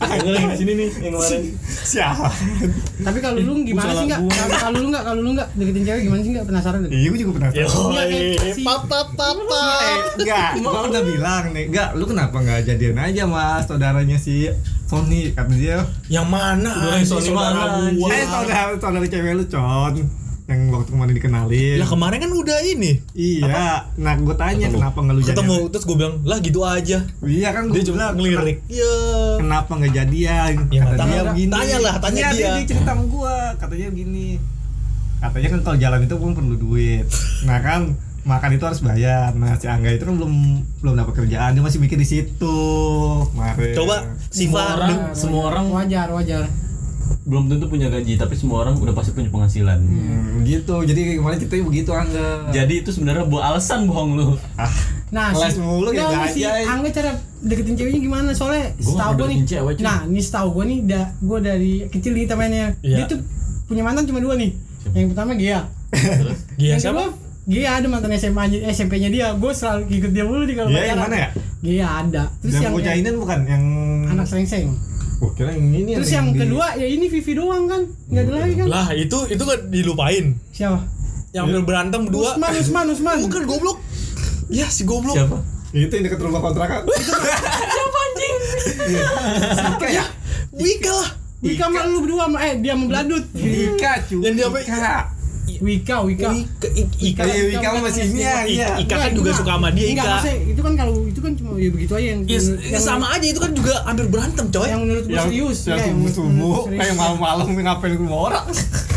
[0.00, 1.42] Yang lagi di sini nih yang kemarin.
[1.90, 2.28] siapa
[3.00, 6.02] tapi kalau lu gimana sih enggak Salah kalau lu enggak kalau lu enggak deketin cewek
[6.06, 9.64] gimana sih enggak penasaran iya gua juga penasaran Iya, papa papa.
[9.80, 14.48] Eh, enggak, gua udah bilang nih, enggak, lu kenapa enggak jadian aja mas saudaranya si
[14.90, 15.86] Sony kata dia.
[16.10, 16.70] Yang mana?
[17.06, 18.08] Sony mana, gua?
[18.10, 19.94] Eh, saudara saudara cewek lu con,
[20.50, 21.76] yang waktu kemarin dikenalin.
[21.78, 24.76] Lah kemarin kan udah ini Iya, nah gue tanya Ketemu.
[24.76, 25.30] kenapa nggak lu jadian?
[25.32, 26.98] ketemu terus gue bilang lah gitu aja.
[27.20, 28.58] Iya kan gue Dia cuma ngelirik.
[28.66, 28.94] Ya.
[29.38, 30.52] Kenapa nggak jadian?
[30.68, 31.52] Ya, Kata tanya- dia begini.
[31.52, 32.50] tanya lah, tanya Iya, dia.
[32.52, 34.28] dia cerita sama gua, katanya begini.
[35.20, 37.04] Katanya kan kalau jalan itu pun perlu duit.
[37.42, 37.80] Nah kan
[38.20, 39.30] makan itu harus bayar.
[39.32, 40.32] Nah si Angga itu kan belum
[40.80, 42.58] belum dapat kerjaan, dia masih mikir di situ.
[43.30, 43.72] Kemarin.
[43.72, 43.96] Coba
[44.28, 46.44] Semua orang, semua orang wajar wajar
[47.20, 49.78] belum tentu punya gaji, tapi semua orang udah pasti punya penghasilan.
[49.78, 50.80] Hmm, gitu.
[50.80, 52.28] Jadi kemarin ceritanya begitu Angga.
[52.50, 54.26] Jadi itu sebenarnya bu alasan bohong lu.
[54.56, 54.72] ah,
[55.10, 56.70] Nah, Les mulu ya, Nggak, si aja.
[56.70, 58.30] Angga cara deketin ceweknya gimana?
[58.30, 59.38] Soalnya setahu gue nih.
[59.44, 59.74] cewek.
[59.80, 62.78] Nah, ini setahu gue nih, da, gue dari kecil nih temannya.
[62.80, 62.96] Iya.
[62.96, 63.18] Dia tuh
[63.66, 64.54] punya mantan cuma dua nih.
[64.92, 65.66] Yang pertama Gia.
[65.90, 67.02] Terus Gia yang siapa?
[67.04, 69.26] kedua Gia ada mantan SMA nya- SMP-nya dia.
[69.34, 71.28] Gue selalu ikut dia mulu nih kalau yang mana ya?
[71.60, 72.22] Gia ada.
[72.38, 73.64] Terus yang yang, bocah ini bukan yang
[74.06, 74.70] anak sengseng.
[75.20, 77.82] Oh, kira yang ini Terus yang di- kedua ya ini Vivi doang kan.
[78.08, 78.66] Enggak ada lagi kan?
[78.72, 80.24] Lah itu itu kan dilupain.
[80.48, 80.80] Siapa?
[81.36, 82.34] Yang hampir berantem berdua.
[82.34, 83.16] Usman, Usman, Usman.
[83.28, 83.78] Bukan goblok.
[84.48, 85.14] Ya si goblok.
[85.14, 85.38] siapa?
[85.70, 86.82] itu yang dekat rumah kontrakan.
[87.76, 88.36] Siapa anjing?
[89.70, 90.04] Ika ya?
[90.50, 91.10] Wika lah.
[91.46, 93.24] Wika sama lu berdua sama eh dia sama Beladut.
[93.38, 94.18] Ika cuy.
[94.18, 94.58] Yang dia apa?
[95.52, 95.60] Ika.
[95.60, 96.28] Wika, Wika.
[96.30, 97.22] Ika, I- Ika.
[97.24, 98.36] Iya, Ika mah masih ini ya.
[98.40, 98.68] I- Iya.
[98.78, 100.12] Ika kan juga suka sama dia Enggak, Ika.
[100.12, 103.26] maksudnya itu kan kalau itu kan cuma ya begitu aja yang Yes, yang sama aja
[103.26, 104.66] itu kan juga hampir berantem coy.
[104.66, 106.80] yang menurut gue serius yang ya, subuh subuh menurut serius.
[106.80, 108.46] kayak malam-malam ngapain rumah orang.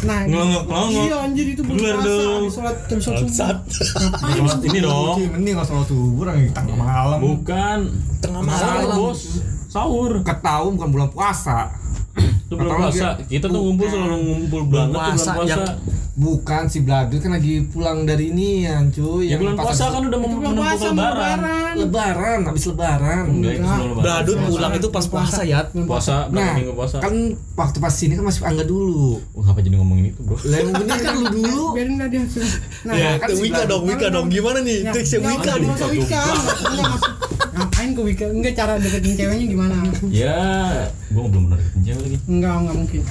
[0.04, 1.04] nah Ngelongok, ngelongok.
[1.04, 2.44] iya anjir itu belum Keluar dong.
[2.50, 5.16] sholat habis sholat subuh ini dong.
[5.16, 7.18] Cuy, mending nggak sholat subuh orang tengah malam.
[7.20, 7.80] Bukan
[8.20, 8.98] Tengah malam.
[8.98, 9.22] bos.
[9.68, 10.22] Sahur.
[10.22, 11.72] Ketahu bukan bulan puasa.
[12.14, 13.18] Itu belum puasa.
[13.24, 17.66] Kita tuh ngumpul selalu ngumpul banget tuh bulan puasa, yang- Bukan si Bladur kan lagi
[17.66, 19.34] pulang dari ini ya cuy.
[19.34, 20.78] Ya bulan pas puasa kan udah menempuh lebaran.
[20.86, 23.24] lebaran Lebaran, habis lebaran.
[23.34, 24.04] Enggak, itu sebelum lebaran.
[24.06, 24.50] Bradut Puasa.
[24.54, 25.60] pulang itu pas puasa ya.
[25.74, 27.02] Puasa Nah, minggu puasa?
[27.02, 27.14] kan
[27.58, 29.18] waktu pas sini kan masih Angga dulu.
[29.34, 30.38] Wah, ngapa jadi ngomongin itu, Bro?
[30.38, 31.66] Lah yang bener kan lu dulu.
[31.74, 32.52] biarin lah dia sudah
[32.84, 33.66] nah Ya, kan Wika Bladut.
[33.66, 34.26] dong, Wika dong.
[34.30, 34.78] Gimana nih?
[34.80, 35.70] ya, nggak Wika nih.
[35.98, 36.22] Wika
[37.84, 39.76] ngapain ke Wika enggak cara deketin ceweknya gimana
[40.08, 40.40] Ya,
[41.12, 42.18] gua belum pernah deketin cewek lagi.
[42.32, 43.02] enggak enggak mungkin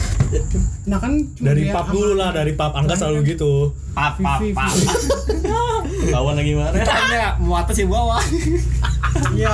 [0.83, 2.73] nah kan cuma Dari pap dulu lah, dari pap.
[2.73, 3.69] Angga selalu gitu.
[3.93, 4.73] Pap, pap, pap.
[6.09, 6.73] Lawan lagi mana?
[6.81, 8.23] Tanya mau atas ya bawah.
[9.37, 9.53] ya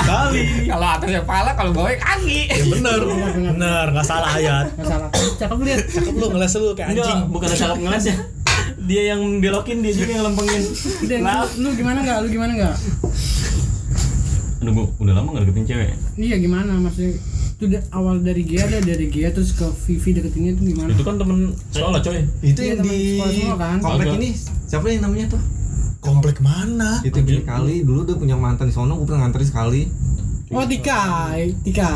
[0.00, 0.42] Sekali.
[0.66, 2.40] kalau atas ya pala, kalau bawah ya kaki.
[2.48, 3.00] Ya bener,
[3.52, 4.72] bener, nggak salah ayat.
[4.72, 7.20] nggak salah cakep lihat Cakep lu ngeles lu kayak anjing.
[7.28, 8.16] bukan cakep ngeles ya.
[8.80, 10.62] Dia yang belokin, dia juga yang lempengin.
[11.04, 12.74] Lu, lu gimana enggak lu gimana enggak
[14.60, 15.88] Aduh, gua udah lama gak deketin cewek.
[16.16, 17.16] iya gimana maksudnya
[17.50, 21.02] itu da- awal dari Gia ada dari Gia terus ke Vivi deketinnya tuh gimana Itu
[21.02, 21.38] kan temen
[21.68, 22.20] sekolah, coy.
[22.42, 23.76] Itu Iya, yang di semua kan?
[23.78, 24.16] komplek Agak.
[24.16, 24.28] ini
[24.64, 25.42] siapa yang namanya tuh?
[25.98, 27.00] Komplek mana?
[27.00, 29.82] Itu yang gini kali dulu udah punya mantan di sono, gue pernah nganterin sekali.
[30.50, 31.30] oh Tika
[31.62, 31.90] Tika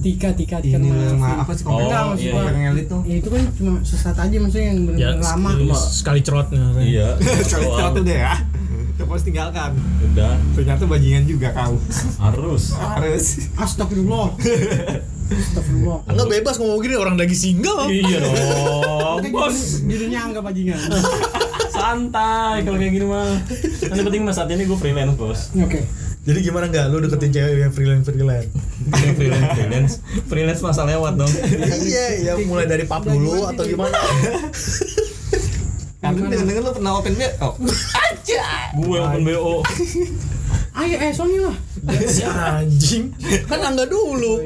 [0.00, 2.72] Tika Tika Tika ini mah apa sih Oh, komplek Enggak, maksud iya, gua, komplek yang
[2.72, 6.20] elit tuh ya itu kan cuma sesaat aja maksudnya yang Ya, benar-benar lama sekali- sekali
[6.22, 6.62] cerotnya.
[6.80, 7.08] iya
[7.42, 8.34] sekali cerot udah ya
[9.06, 9.70] pasti tinggalkan.
[10.12, 10.34] Udah.
[10.56, 11.76] Ternyata bajingan juga kau
[12.20, 12.74] harus.
[12.76, 13.24] Harus.
[13.56, 14.34] Astagfirullah.
[15.30, 15.98] Astagfirullah.
[16.10, 17.86] Enggak bebas ngomong gini orang lagi single.
[17.88, 19.30] iya dong.
[19.30, 19.84] Bos.
[19.86, 20.80] judulnya anggap bajingan.
[21.70, 23.38] Santai kalau kayak gini mah.
[23.80, 25.40] Yang penting mas saat ini gue freelance bos.
[25.56, 25.80] Oke.
[26.20, 28.52] Jadi gimana enggak lu deketin cewek yang freelance freelance?
[28.92, 29.92] Yang freelance freelance.
[30.28, 31.32] Freelance masa lewat dong.
[31.80, 33.96] Iya, ya mulai dari pap dulu atau gimana?
[36.00, 37.50] karena dengan dengan lu pernah open BO
[38.80, 39.60] gue open bo
[40.80, 41.56] ayo eh Sony lah
[42.06, 43.08] si anjing.
[43.48, 44.36] Kan angga dulu.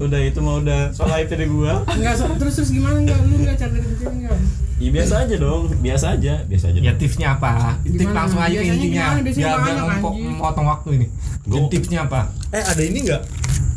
[0.00, 3.36] udah itu mah udah soal IP deh gue Enggak, so, terus terus gimana enggak lu
[3.36, 4.38] enggak cari deketin enggak?
[4.80, 8.72] ya biasa aja dong biasa aja biasa aja ya tipsnya apa tips langsung aja Biasanya
[8.80, 9.20] intinya gimana?
[9.20, 10.24] Biasanya biar gimana, anjing?
[10.24, 11.06] memotong waktu ini
[11.44, 13.22] Jadi tipsnya apa Eh ada ini enggak?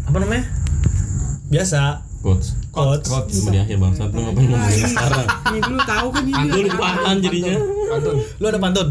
[0.08, 0.46] Apa namanya?
[1.52, 1.82] Biasa.
[2.24, 3.06] coach Coach.
[3.06, 3.30] Coach.
[3.32, 6.42] Cuma di akhir bangsat lu ngapain ngomongin sekarang Ini dulu tahu kan ini.
[6.44, 7.56] Lu lupaan jadinya
[7.88, 8.88] pantun Lu ada pantun?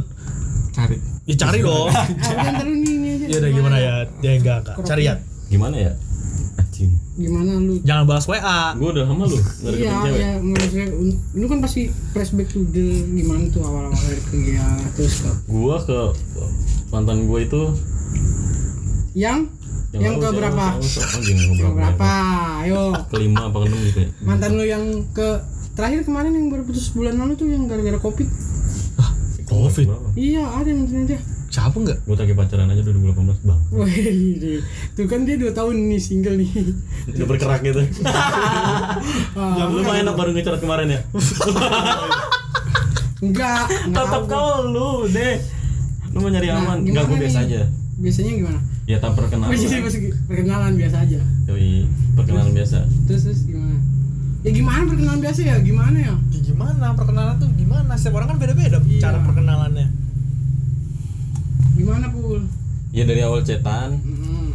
[0.70, 1.87] cari Ya cari dong.
[1.89, 2.07] Ah,
[2.62, 2.74] lu.
[3.24, 3.95] Ya udah gimana ya?
[4.20, 4.76] Ya enggak enggak.
[4.83, 5.14] Cari ya.
[5.47, 5.93] gimana ya
[6.55, 7.76] anjing Gimana lu?
[7.83, 8.72] Jangan bahas WA.
[8.72, 9.37] gue udah lama lu
[9.68, 14.22] Iya, iya, menurut saya un- lu kan pasti flashback to the gimana tuh awal-awal dari
[14.24, 14.64] kerja
[14.95, 15.99] terus ke gue ke
[16.89, 17.62] mantan gue itu
[19.12, 19.45] yang
[19.95, 20.64] yang, ke lalu, berapa?
[21.20, 22.11] yang yang Yang berapa?
[22.62, 22.82] Ayo.
[23.09, 25.28] kelima apa keenam gitu ya Mantan lu yang ke
[25.72, 28.28] terakhir kemarin yang baru putus bulan lalu tuh yang gara-gara covid.
[29.45, 29.84] Covid.
[30.14, 31.20] Iya, ada mantan dia.
[31.47, 32.01] Siapa enggak?
[32.03, 33.12] gue lagi pacaran aja 2018
[33.43, 36.49] bang Wih, tuh kan dia 2 tahun nih single nih.
[37.12, 37.76] udah bergerak gitu
[39.36, 41.01] Ah, lumayan apa baru ngecoret kemarin ya
[43.20, 45.36] enggak, tetap kau lu deh
[46.11, 47.61] lu mau nyari Nah, aman enggak gue biasa aja
[47.95, 48.61] Biasanya gimana?
[48.83, 49.55] Ya tak perkenalan
[50.24, 51.20] perkenalan biasa aja.
[51.45, 53.78] Yoi, perkenalan biasa Terus terus gimana?
[54.43, 55.57] Ya gimana perkenalan biasa ya?
[55.59, 56.14] Gimana ya?
[56.28, 57.95] Ya, gimana perkenalan tuh gimana?
[57.95, 59.01] Setiap orang kan beda-beda Iya.
[59.01, 59.87] cara perkenalannya.
[61.72, 62.41] Gimana pul?
[62.93, 64.53] ya dari awal cetan Mm-mm.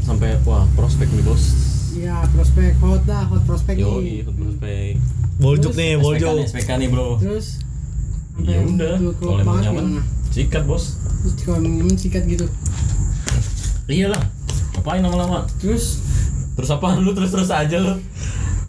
[0.00, 1.44] sampai wah prospek nih bos
[1.92, 4.16] Iya prospek hot dah hot prospek Yoi, nih.
[4.24, 4.92] ikut prospek
[5.36, 6.32] Boljuk Terus, nih, boljuk.
[6.32, 7.60] nih, SPK nih bro Terus
[8.40, 9.86] ya udah kalau emang nyaman
[10.26, 12.48] sikat bos Terus kalau emang nyaman sikat gitu.
[13.88, 14.22] Iyalah
[14.74, 16.00] ngapain lama-lama Terus
[16.54, 17.98] terus apa lu terus terus aja lu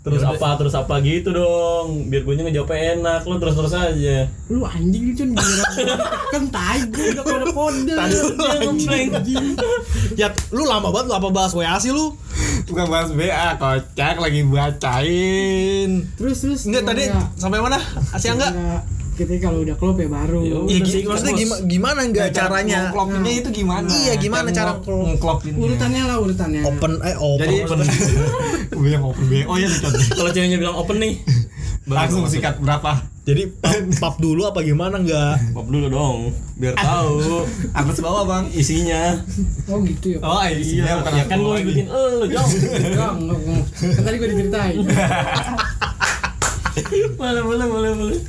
[0.06, 0.38] terus Ya udah.
[0.38, 5.18] apa terus apa gitu dong biar gue ngejawabnya enak lu terus terus aja lu anjing
[5.18, 5.74] lu kan giliran
[6.30, 7.94] kan tai gue udah kode kode.
[10.14, 12.14] Ya lu lama banget lu apa bahas WA sih lu?
[12.70, 16.62] bukan bahas BA kocak lagi bacain Terus terus.
[16.66, 17.04] Enggak tadi
[17.38, 17.78] sampai mana?
[18.14, 18.54] Asia enggak?
[19.16, 20.40] Kita kalau udah klop ya baru.
[20.42, 20.60] Yo.
[20.62, 22.80] Ya, Udah gi- sih, maksudnya gimana, gimana enggak caranya?
[22.86, 26.62] ngeklopinnya itu gimana Iya, gimana cara ngeklopinnya Urutannya lah urutannya.
[26.62, 27.40] Open eh open.
[27.42, 27.80] Jadi- open.
[28.68, 31.14] gue yang open BO ya nih contoh kalau ceweknya bilang open nih
[31.88, 35.38] langsung sikat berapa Jadi pap, pap dulu apa gimana enggak?
[35.50, 36.18] pop dulu dong
[36.56, 37.46] biar tahu
[37.78, 39.16] atas bawah bang isinya
[39.66, 40.20] Oh gitu ya.
[40.20, 41.74] oh iya bukan ya kan gue lagi.
[41.80, 42.46] eh lu enggak.
[43.96, 44.76] Kan tadi gue diceritain.
[47.16, 48.20] boleh boleh boleh boleh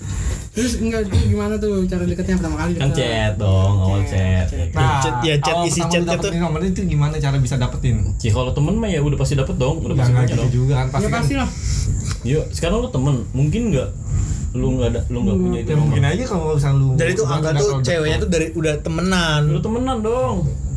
[0.57, 2.73] Terus enggak gimana tuh cara deketnya pertama kali?
[2.75, 6.33] kan chat dong awal chat Nah, Chat- ya, chat isi chatnya tuh.
[6.35, 8.17] nomor itu gimana cara bisa dapetin?
[8.17, 10.73] Ci kalau temen mah ya udah pasti dapet dong udah pasti punya gitu dong juga
[10.75, 11.49] kan pasti Ya pasti lah.
[12.25, 13.89] yuk sekarang lu temen mungkin nggak
[14.53, 17.27] lu nggak ada lu nggak punya itu Ya mungkin aja kalau misalnya lu Jadi tuh
[17.27, 19.41] angga tuh ceweknya tuh dari udah temenan.
[19.47, 20.37] lu temenan dong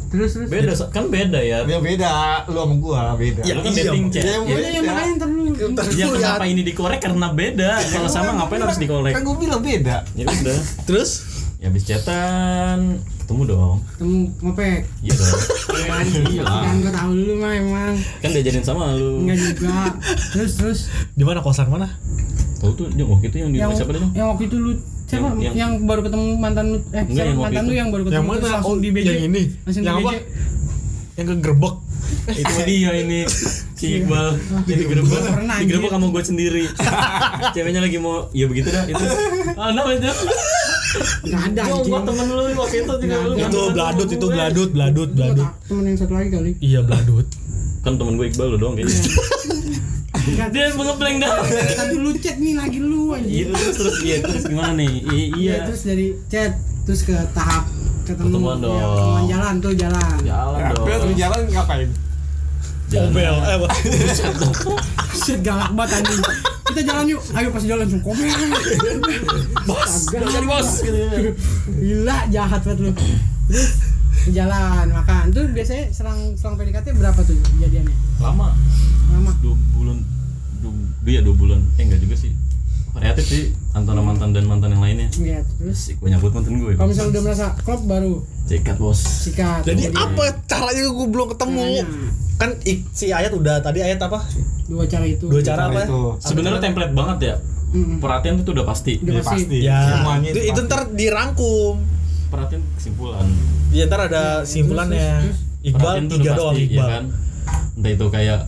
[0.10, 0.50] Terus terus.
[0.50, 2.12] beda kan beda ya Ya beda,
[2.46, 3.42] lu sama gua beda.
[3.42, 4.12] Ya, lu kan iya, dating Bang.
[4.12, 4.82] chat Ya, ya, Ya yang Ya.
[4.84, 5.44] makanya ntar lu.
[5.92, 9.96] ya kenapa ini dikorek karena beda kalau sama ngapain harus dikorek Kan gua bilang beda.
[10.12, 11.10] ya udah Terus
[11.56, 12.80] ya habis chatan
[13.20, 14.80] ketemu dong Ketemu ngopek.
[15.00, 15.40] iya dong
[16.32, 17.94] iya Kan gue tahu dulu mah emang.
[18.18, 19.94] kan diajarin sama lu Enggak juga.
[20.34, 20.80] Terus terus.
[21.14, 21.88] di mana kosan mana?
[22.58, 24.72] tahu tuh yang waktu itu yang di Yang siapa tadi yang waktu itu lu
[25.10, 25.26] siapa?
[25.28, 26.78] Yang- yang, yang- baru ketemu mantan lu?
[26.88, 27.42] Eh Enggak, siapa?
[27.42, 28.56] mantan lu yang baru ketemu Yang terus mana?
[28.56, 29.44] langsung Oh, di BJ yang ini.
[29.60, 30.12] langsung Yang di apa?
[31.16, 31.76] Yang kegerebek.
[32.32, 33.20] itu dia ini
[33.74, 34.28] si Iqbal.
[34.64, 35.92] Jadi Pernah, di gerebek anjir.
[35.92, 36.64] sama gue sendiri.
[37.56, 39.04] Ceweknya lagi mau ya begitu dah itu.
[39.60, 40.08] Ah no itu?
[41.22, 41.86] Nggak ada anjing.
[41.88, 45.48] gua temen lu waktu itu juga Nggak lu Itu bladut itu bladut bladut bladut.
[45.66, 46.52] temen yang satu lagi kali.
[46.60, 47.28] Iya bladut.
[47.80, 48.92] kan temen gue Iqbal lu doang kayaknya.
[48.92, 49.59] Enggak,
[50.50, 51.32] dia ngeblank dah
[51.76, 54.90] Tadi lu chat nih lagi lu anjing iya terus terus iya terus gimana nih?
[54.90, 56.52] I- Iya, iya terus dari chat
[56.84, 57.66] terus ke tahap
[58.04, 58.80] ketemu Ketemuan ya, dong.
[58.82, 60.18] ketemuan jalan tuh jalan.
[60.20, 60.86] Jalan Ya, dong.
[60.88, 61.90] terus jalan ngapain?
[62.90, 63.08] Jalan.
[63.08, 63.68] Obel eh apa?
[65.14, 66.22] Set galak banget anjing.
[66.66, 67.22] Kita jalan yuk.
[67.32, 68.26] Ayo pas jalan langsung komen
[69.64, 70.98] bos jadi bos gitu.
[70.98, 71.10] Ya.
[71.70, 72.92] gila jahat banget lu.
[73.46, 73.70] Terus
[74.28, 75.24] jalan makan.
[75.30, 78.52] Tuh biasanya serang serang PDKT berapa tuh jadiannya lama.
[79.10, 79.32] Lama.
[79.40, 79.98] Dua bulan
[80.60, 80.72] dua,
[81.06, 81.60] iya dua bulan.
[81.76, 82.32] Eh enggak juga sih.
[82.90, 85.08] Variatif sih antara mantan dan mantan yang lainnya.
[85.14, 85.78] Iya, terus?
[85.78, 86.74] Sih gue nyambut mantan gue.
[86.74, 88.26] Kalau misalnya udah merasa klop baru?
[88.44, 88.98] Cekat bos.
[88.98, 89.62] Sikat.
[89.62, 91.62] Jadi Kemudian apa caranya gue belum ketemu?
[91.62, 91.86] Caranya.
[92.36, 94.26] Kan ik- si Ayat udah tadi Ayat apa?
[94.66, 95.30] dua cara itu.
[95.30, 95.86] Dua cara apa?
[95.86, 96.00] itu.
[96.20, 97.36] Sebenarnya template banget ya.
[98.02, 98.98] Perhatian itu udah pasti.
[98.98, 99.38] Udah ya pasti.
[99.46, 99.58] pasti.
[99.62, 101.76] Ya, semuanya itu, itu ntar dirangkum.
[102.30, 103.26] perhatian kesimpulan
[103.70, 105.34] Ya ntar ada simpulannya.
[105.60, 106.88] Iqbal perhatian tuh tiga doang pasti ya Iqbal.
[106.90, 107.04] kan
[107.80, 108.40] entah itu kayak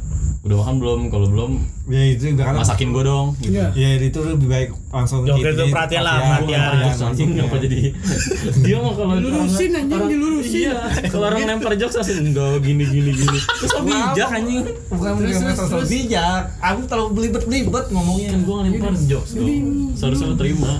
[0.41, 0.99] udah makan belum?
[1.07, 1.51] Kalau belum
[1.83, 3.51] ya itu ibaratnya masakin gue dong gitu.
[3.51, 3.67] Iya.
[3.73, 6.39] ya itu lebih baik langsung Ya, oke, gitu, itu perhatian lah, perhatian.
[6.39, 6.61] perhatian.
[6.61, 7.79] Lempar jokes anjing apa jadi
[8.63, 10.57] dia mah kalau Dilurusin, orang- anjing, orang- dilurusin.
[10.57, 10.73] iya
[11.05, 13.39] kalau orang lempar jokes langsung enggak gini gini gini.
[13.39, 14.57] Terus kok bijak anjing?
[14.87, 15.89] Bukan Terus, bukan terus.
[15.89, 16.41] bijak.
[16.59, 18.29] Aku terlalu belibet belibet ngomongnya.
[18.31, 19.49] Kan gue ngelempar jokes dong.
[19.93, 20.71] Seharusnya lu terima.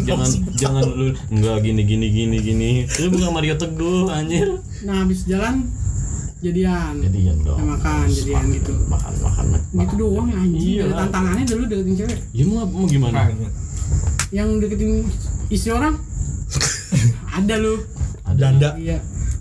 [0.00, 2.70] Jangan jangan lu enggak gini gini gini gini.
[2.84, 4.48] Itu bukan Mario Teguh anjir
[4.78, 5.66] nah habis jalan
[6.38, 6.92] jadian.
[7.02, 7.58] Jadian dong.
[7.58, 8.72] Ya, makan jadian gitu.
[8.86, 10.84] makan makan gitu doang ya anjing Iya.
[10.94, 12.18] Tantangannya dulu deketin cewek.
[12.34, 13.20] Ya mau mau gimana?
[14.30, 14.92] Yang deketin
[15.50, 15.94] istri orang?
[17.38, 17.74] Ada lu.
[18.24, 18.70] Ada Janda.
[18.78, 18.98] iya.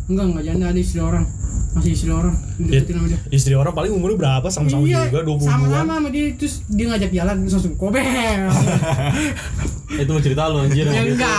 [0.07, 1.25] Enggak enggak janda ada istri orang.
[1.75, 2.35] Masih istri orang.
[2.57, 3.19] Deketin sama dia.
[3.27, 4.47] Istri orang paling umurnya berapa?
[4.47, 6.25] Sama-sama iya, juga 20 sama-sama an sama dia.
[6.39, 8.01] Terus dia ngajak jalan terus langsung kobel.
[10.01, 10.87] Itu mau cerita lu anjir.
[10.87, 11.37] Ya enggak.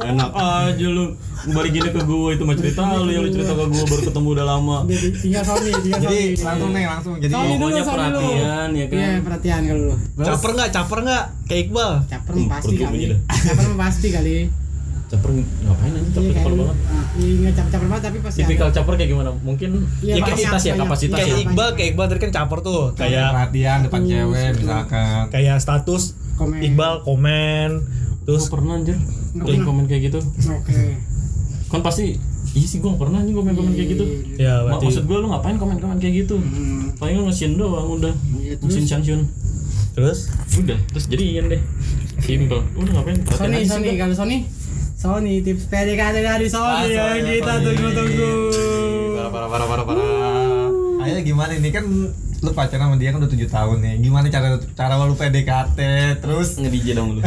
[0.00, 1.06] Enak aja lu
[1.42, 4.28] balik gini ke gue itu mah cerita lu yang lu cerita ke gue baru ketemu
[4.30, 4.76] udah lama.
[4.84, 7.12] Dia tinggal Sony tinggal jadi Sony langsung nih langsung.
[7.16, 7.90] Jadi Sony dulu pokoknya dulu.
[7.90, 8.96] perhatian ya kan?
[8.96, 9.94] Iya perhatian kalau lu.
[10.20, 10.68] Caper nggak?
[10.70, 11.24] Caper nggak?
[11.46, 11.90] Kayak Iqbal.
[12.06, 13.00] caper Hmm, pasti kali.
[13.26, 14.36] caper pasti kali.
[15.10, 16.76] Caper ngapain aja iya caper caper banget.
[16.86, 19.30] Ah, iya nggak caper caper banget tapi pasti tipikal caper kayak gimana?
[19.34, 19.70] Mungkin
[20.00, 21.42] Iya, ya kapasitas ya kapasitas Kayak ya.
[21.42, 22.82] Iqbal, kayak Iqbal tadi kan caper tuh.
[22.94, 25.22] kayak Kayak perhatian depan Terus, cewek misalkan.
[25.34, 26.02] Kayak status
[26.36, 26.58] komen.
[26.62, 27.70] Iqbal komen.
[28.20, 28.94] Terus pernah anjir
[29.34, 30.20] komen kayak gitu?
[30.46, 30.78] Oke
[31.70, 32.18] kan pasti
[32.50, 34.04] iya sih gue gak pernah nih komen komen kayak gitu.
[34.36, 36.36] Ya Ma- berarti maksud gue lu ngapain komen komen kayak gitu?
[36.36, 36.90] Hmm.
[36.98, 38.14] paling lu ngesin doang udah.
[38.42, 38.74] Iya, terus?
[38.74, 39.20] ngesin sanction
[39.94, 40.26] terus?
[40.58, 41.62] Udah terus jadian deh.
[42.20, 42.62] Simple.
[42.74, 43.18] Udah ngapain?
[43.22, 44.38] Sony Sony kalau Sony?
[44.98, 48.30] Sony tips PDKT dari Sony ya kita tunggu tunggu
[49.16, 50.68] parah parah parah parah parah.
[51.00, 51.70] Ayo gimana ini?
[51.72, 51.86] Kan
[52.40, 55.78] lu pacaran sama dia kan udah tujuh tahun nih gimana cara cara lu PDKT
[56.24, 57.20] terus nge DJ dong lu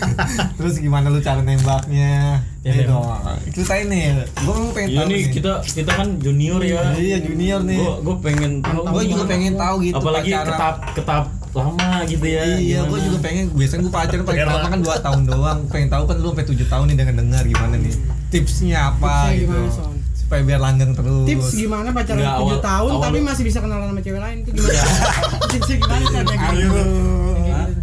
[0.58, 3.02] terus gimana lu cara nembaknya Ya, ya dong
[3.50, 7.58] ceritain nih gua mau pengen iya tahu nih kita kita kan junior ya iya junior
[7.58, 10.46] nih gue gue pengen tahu gua juga pengen tahu gitu apalagi pacaran.
[10.54, 13.52] ketap ketap lama gitu ya Iya, gue juga pengen.
[13.52, 15.58] Biasanya gue pacaran paling lama kan 2 tahun doang.
[15.68, 17.94] Pengen tahu kan lu sampai 7 tahun nih dengan dengar gimana nih.
[18.32, 19.52] Tipsnya apa Tipsnya gitu.
[19.52, 19.91] gimana?
[20.32, 21.28] Supaya biar langgeng terus.
[21.28, 24.16] tips gimana pacaran Nggak, 7 awal- tahun awal tapi lu- masih bisa kenalan sama cewek
[24.18, 24.80] lain itu gimana
[25.52, 26.08] tipsnya gimana Ayo.
[26.08, 26.32] gitu.
[26.32, 27.80] Kayak gitu.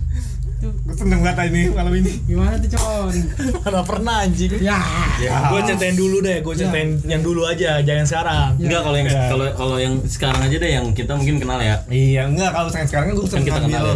[0.60, 2.12] Tuh, Gue seneng banget ini malam ini.
[2.26, 3.16] gimana tuh con
[3.64, 4.80] mana pernah anjing ya
[5.46, 9.22] gue ceritain dulu deh gue ceritain yang dulu aja jangan sekarang Enggak kalau yang Ya.
[9.30, 11.78] kalau kalau yang sekarang aja deh yang kita mungkin kenal ya.
[11.86, 13.96] Iya, enggak kalau sekarang kan gue Kan kita kenal ya.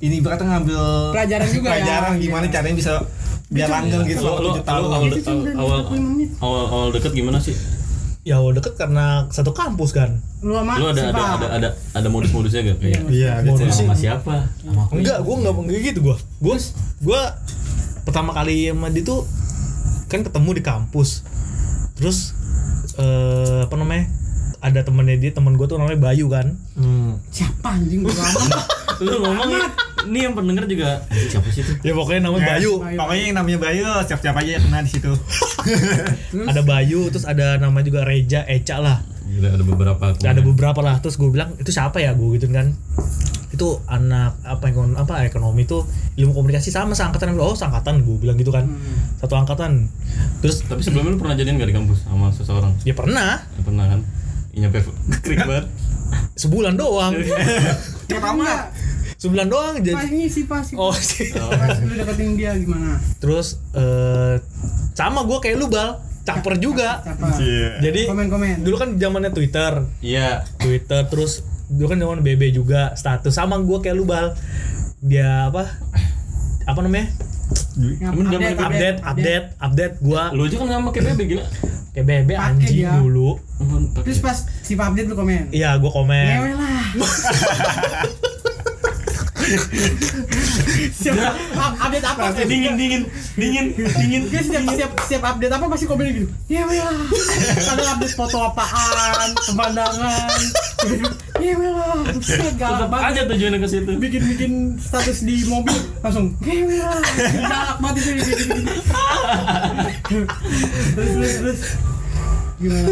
[0.00, 1.72] ini berarti ngambil Pelajaran juga ya.
[1.74, 2.52] pelajaran gimana Iya.
[2.52, 2.92] caranya bisa
[3.50, 4.80] biar langgeng gitu selama lu, 7 lu tahun.
[4.80, 4.96] awal,
[5.52, 6.28] awal, 45 menit.
[6.40, 7.52] awal awal deket gimana sih?
[8.22, 12.08] Ya awal deket karena satu kampus kan lu sama Lu ada ada ada ada ada
[12.08, 13.02] modus-modusnya gak kayak?
[13.06, 13.66] Iya, Mau gitu.
[13.68, 13.82] sih.
[13.82, 14.34] Sama siapa?
[14.56, 14.92] Sama aku.
[14.96, 16.54] enggak gue enggak enggak gitu gue gue
[17.00, 17.20] gue
[18.02, 19.26] pertama kali sama dia tuh
[20.06, 21.26] kan ketemu di kampus
[21.92, 22.34] terus
[22.94, 24.06] eh apa namanya
[24.60, 27.18] ada temennya dia temen gue tuh namanya Bayu kan Hmm.
[27.28, 28.58] siapa anjing gua lama
[29.02, 29.50] Lu ngomong
[30.04, 31.72] ini yang pendengar juga "Anjing, siapa sih itu?
[31.80, 32.96] ya pokoknya namanya Bayu Bayu.
[32.96, 35.12] Pokoknya yang namanya Bayu siap-siap aja yang kena di situ.
[36.50, 38.98] ada Bayu terus ada namanya juga Reja Eca lah
[39.32, 40.04] Ada, ada beberapa.
[40.12, 42.74] ada beberapa lah terus gue bilang itu siapa ya gue gitu kan
[43.48, 45.84] itu anak apa ekonomi apa ekonomi itu
[46.16, 48.64] ilmu komunikasi sama seangkatan oh seangkatan gue bilang gitu kan
[49.18, 49.88] satu angkatan
[50.40, 52.72] terus Tapi sebelumnya lu pernah jadian gak di kampus sama seseorang?
[52.82, 54.00] ya pernah Ya, pernah kan?
[54.50, 54.84] Iya nyampe
[55.22, 55.64] krik banget.
[56.34, 57.12] sebulan doang
[58.08, 58.68] pertama
[59.22, 62.98] sebulan doang pas jadi ini sih pas oh sih pas lu deketin dia gimana?
[63.22, 64.42] Terus eh
[64.98, 66.02] sama gue kayak lu bal.
[66.22, 67.02] Caper juga.
[67.02, 67.34] Siapa
[67.82, 68.56] jadi komen komen.
[68.62, 69.86] dulu kan zamannya Twitter.
[70.02, 70.46] Iya.
[70.58, 73.34] Twitter terus dulu kan zaman BB juga status.
[73.34, 74.34] Sama gue kayak lu bal.
[75.02, 75.66] Dia apa?
[76.66, 77.10] Apa namanya?
[77.78, 79.94] Emang zaman update update update.
[79.98, 81.44] gue Lu aja kan nggak pakai BB gila.
[81.92, 83.30] kayak BB Pakai anjing dulu.
[84.06, 85.50] Terus pas si update lu komen?
[85.50, 86.26] Iya gue komen.
[86.38, 86.86] Ngewe lah
[90.92, 91.16] siap.
[91.56, 93.02] Up- update apa dingin dingin.
[93.34, 94.22] Dingin dingin.
[94.28, 95.64] Dia setiap, setiap, setiap update apa?
[95.68, 96.96] Pasti komen gitu Ngewe lah
[97.56, 99.28] Kadang update foto apaan?
[99.48, 100.28] Pemandangan.
[101.40, 103.92] Ngewe lah Buset galak Tetap banget aja tujuannya ke situ.
[103.98, 106.36] Bikin-bikin status di mobil Langsung.
[106.42, 107.00] Ngewe lah
[107.50, 108.10] Galak banget itu.
[108.20, 108.64] Bikin-bikin.
[110.92, 111.60] terus terus terus.
[112.62, 112.90] Gimana?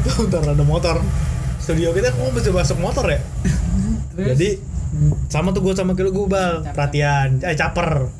[0.00, 0.96] Bentar ada motor.
[1.60, 3.20] Studio kita kok bisa masuk motor ya?
[4.12, 4.26] Terus?
[4.36, 4.48] Jadi
[5.30, 7.38] sama tuh gue sama Kilo Gubal perhatian.
[7.42, 8.10] Eh caper.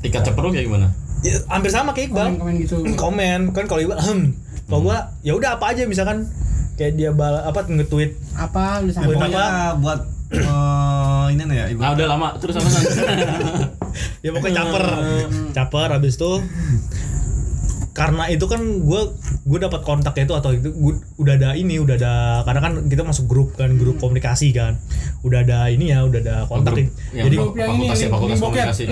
[0.00, 0.88] Tingkat ceper lu kayak gimana?
[1.20, 2.26] Ya, hampir sama kayak Iqbal.
[2.32, 2.76] Komen komen gitu.
[3.02, 3.40] Komen.
[3.52, 4.26] Kan kalau Iqbal hmm.
[4.70, 6.30] kalau gua ya udah apa aja misalkan
[6.78, 8.16] kayak dia bal apa nge-tweet.
[8.38, 9.76] Apa lu Buat sampai apa?
[9.82, 10.00] Buat
[10.32, 11.80] eh, ini nih ya ibu.
[11.82, 12.28] Nah udah lama.
[12.38, 12.82] Terus apa kan?
[14.24, 14.84] ya pokoknya caper.
[15.52, 16.32] Caper habis itu
[17.90, 19.02] karena itu kan gue
[19.50, 23.02] gue dapat kontak itu atau itu gua, udah ada ini udah ada karena kan kita
[23.02, 24.78] masuk grup kan grup komunikasi kan.
[25.20, 26.78] Udah ada ini ya udah ada kontak.
[26.78, 28.84] Grup jadi yang Grup yang ini, fakultas ya link- fakultas komunikasi.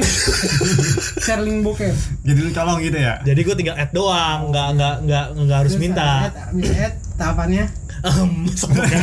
[1.25, 1.95] share link bokep.
[2.25, 3.15] Jadi lu colong gitu ya.
[3.23, 6.11] jadi gue tinggal add doang nggak nggak nggak nggak harus Terus minta.
[6.27, 7.65] add, bisa add tahapannya?
[8.01, 9.01] Ehem, semuanya.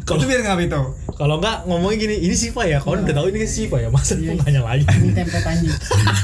[0.00, 0.80] Itu biar ngapa itu?
[1.12, 4.40] kalau nggak ngomongnya gini ini Siva ya kau udah tahu ini Siva ya masa Iya.
[4.40, 4.88] nanya lagi.
[4.88, 5.74] Ini template anjing.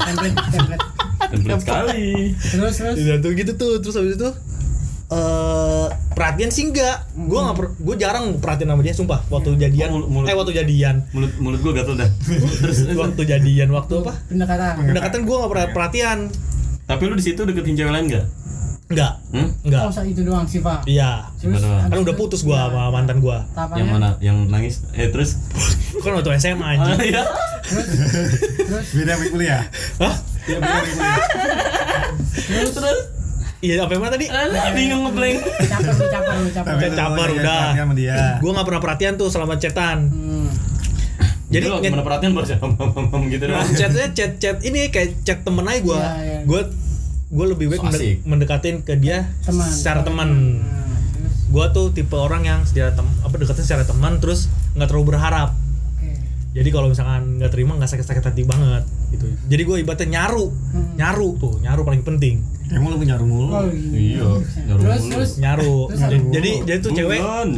[0.00, 0.84] Template template
[1.38, 2.06] Template sekali.
[2.34, 2.96] terus terus?
[2.96, 3.72] Udah tuh gitu tuh.
[3.78, 4.28] Terus habis itu
[5.06, 7.06] eh perhatian sih enggak.
[7.14, 9.20] Gue nggak per- gue jarang perhatian sama dia sumpah.
[9.26, 9.88] Waktu jadian.
[9.88, 10.26] Oh, mulut- mulut.
[10.26, 10.96] eh waktu jadian.
[11.10, 12.10] Mulut mulut gua gatel dah.
[12.60, 13.68] Terus waktu jadian.
[13.70, 14.12] Waktu apa?
[14.26, 14.72] Pendekatan.
[14.82, 16.18] Pendekatan gue nggak pernah perhatian.
[16.84, 18.26] Tapi lu di situ deketin cewek lain enggak?
[18.86, 19.50] enggak Hmm?
[19.66, 20.86] enggak oh itu doang sih pak.
[20.86, 21.26] Iya.
[21.36, 21.58] Terus?
[21.58, 21.90] Gimana?
[21.90, 23.78] kan udah putus gue ya, sama mantan gue tahapannya?
[23.82, 24.08] Yang mana?
[24.22, 24.74] Yang nangis?
[24.94, 25.30] Eh terus?
[25.98, 26.94] kan waktu SMA anjing.
[27.10, 27.22] Iya.
[27.64, 27.86] terus?
[28.62, 29.62] Terus Beda kuliah.
[29.98, 30.14] hah
[30.46, 30.58] Iya.
[32.46, 33.00] Terus terus?
[33.58, 34.26] iya apa yang mana tadi
[34.70, 35.38] bingung ngeblank.
[35.42, 37.56] caper caper caper caper, jangan udah.
[37.56, 38.16] perhatian sama dia.
[38.36, 40.48] gue nggak pernah perhatian tuh selama chatan hmm.
[41.48, 42.56] jadi nge- gimana perhatian baru sih
[43.26, 43.66] gitu doang.
[43.72, 46.40] chatnya chat chat ini kayak chat temen aja gue Iya, iya.
[46.44, 46.60] gue
[47.26, 50.28] gue lebih baik So mendekatin ke dia teman secara teman
[50.62, 54.86] Nah, terus gue tuh tipe orang yang secara tem apa dekatnya secara teman terus nggak
[54.86, 55.56] terlalu berharap
[56.56, 59.28] jadi kalau misalkan nggak terima nggak sakit sakit hati banget gitu.
[59.46, 60.96] Jadi gue ibaratnya nyaru Hmm.
[60.96, 62.40] nyaru tuh nyaru paling penting.
[62.72, 64.16] Emang lu punya rumah oh, gini.
[64.16, 64.24] Iya,
[64.72, 65.12] nyaru terus mulu.
[65.12, 65.30] terus?
[65.36, 65.76] Nyaru.
[65.92, 67.48] Terus jadi, ada- jadi jadi tuh cewek Bukan.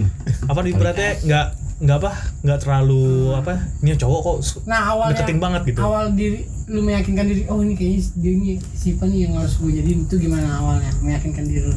[0.50, 1.46] apa ibaratnya nggak
[1.78, 2.10] nggak apa
[2.42, 3.06] nggak terlalu
[3.38, 3.54] apa
[3.86, 4.36] ini cowok kok
[4.66, 5.78] nah awalnya deketin banget gitu.
[5.78, 9.70] awal diri lu meyakinkan diri oh ini kayaknya dia ini Siva nih yang harus gue
[9.70, 10.90] jadiin itu gimana awalnya?
[10.98, 11.76] Meyakinkan diri lu?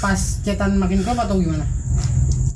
[0.00, 1.68] Pas cetan makin klop atau gimana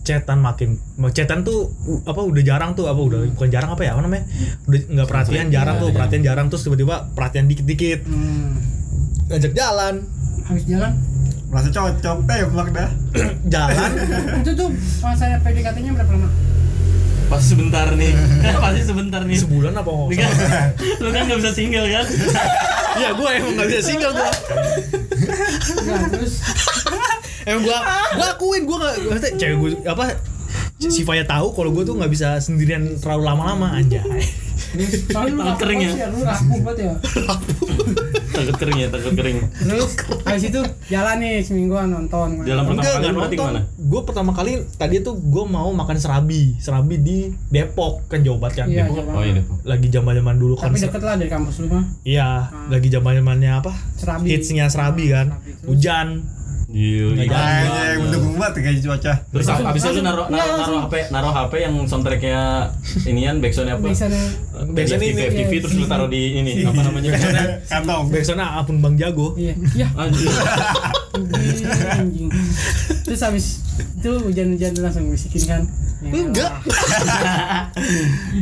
[0.09, 0.81] chatan makin
[1.13, 4.25] chatan tuh u- apa udah jarang tuh apa udah bukan jarang apa ya apa namanya
[4.65, 8.49] udah nggak perhatian jarang tuh perhatian jarang terus tiba-tiba perhatian dikit-dikit hmm.
[9.29, 10.09] ngajak jalan
[10.49, 10.97] habis jalan
[11.49, 12.91] Merasa cocok tembak dah.
[13.49, 13.91] jalan
[14.41, 14.69] itu tuh
[15.01, 16.29] masa PDKT-nya berapa lama
[17.29, 18.13] Pasti sebentar nih.
[18.65, 19.37] Pasti sebentar nih.
[19.37, 22.05] sebulan apa nggak Lu kan, lu kan gak bisa single kan?
[22.97, 24.29] Iya gue emang gak bisa single gue
[25.85, 26.35] ya terus
[27.49, 27.79] Emang gue
[28.13, 30.05] gue akuin gue gak maksudnya cewek gue apa
[30.79, 34.05] si Faya tahu kalau gue tuh nggak bisa sendirian terlalu lama-lama anjay
[34.69, 35.91] terus soalnya lu Tangan kering ya?
[35.91, 36.93] banget lu rapuh banget ya
[38.29, 39.39] Takut kering ya, takut kering.
[39.51, 39.93] terus
[40.23, 43.61] habis itu jalan nih semingguan nonton Jalan pertama enggak kali berarti ke mana?
[43.67, 47.19] gue pertama kali tadi tuh gue mau makan serabi serabi di
[47.49, 49.05] Depok kan Jawa Barat kan Iya, Depok.
[49.09, 49.57] Oh iya Depok.
[49.65, 52.29] lagi zaman zaman dulu kan tapi deket lah dari kampus lu mah iya
[52.69, 54.27] lagi zaman zamannya apa Serabi.
[54.29, 55.51] hitsnya serabi kan Serabi.
[55.51, 55.67] Terus?
[55.67, 56.07] hujan
[56.69, 57.17] Iya.
[57.17, 57.25] Iya.
[57.27, 59.13] Kayaknya yang mendukung banget kayak cuaca.
[59.33, 62.41] Terus abis itu naruh naruh, iya, naruh HP, naruh HP yang soundtracknya
[63.05, 63.89] inian backsoundnya apa?
[63.89, 67.09] FTV, ini FTV terus lu taruh di ini apa namanya?
[67.11, 67.45] backsoundnya?
[67.65, 68.05] Kantong.
[68.11, 69.89] backsoundnya apun bang jago iya iya
[73.05, 73.47] terus habis
[73.79, 75.63] itu hujan-hujan langsung bisikin kan
[75.99, 76.53] Ya, Enggak.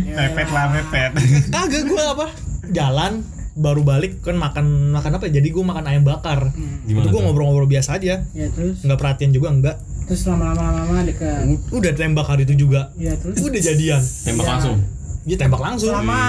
[0.05, 1.09] Mepet lah mepet.
[1.49, 2.27] kagak gue apa
[2.69, 3.25] jalan
[3.57, 5.41] baru balik kan makan makan apa ya?
[5.41, 6.53] jadi gue makan ayam bakar.
[6.85, 7.25] Gimana gue tuh?
[7.25, 8.23] ngobrol-ngobrol biasa aja.
[8.31, 8.85] Ya terus?
[8.85, 9.77] Nggak perhatian juga enggak
[10.07, 11.43] terus lama-lama lama-lama dekat.
[11.73, 12.95] Udah tembak hari itu juga.
[12.95, 13.43] Ya terus?
[13.43, 13.99] Udah jadian.
[13.99, 14.53] Tembak Iya.
[14.55, 14.77] langsung.
[15.27, 15.91] dia tembak langsung.
[15.91, 16.21] Selama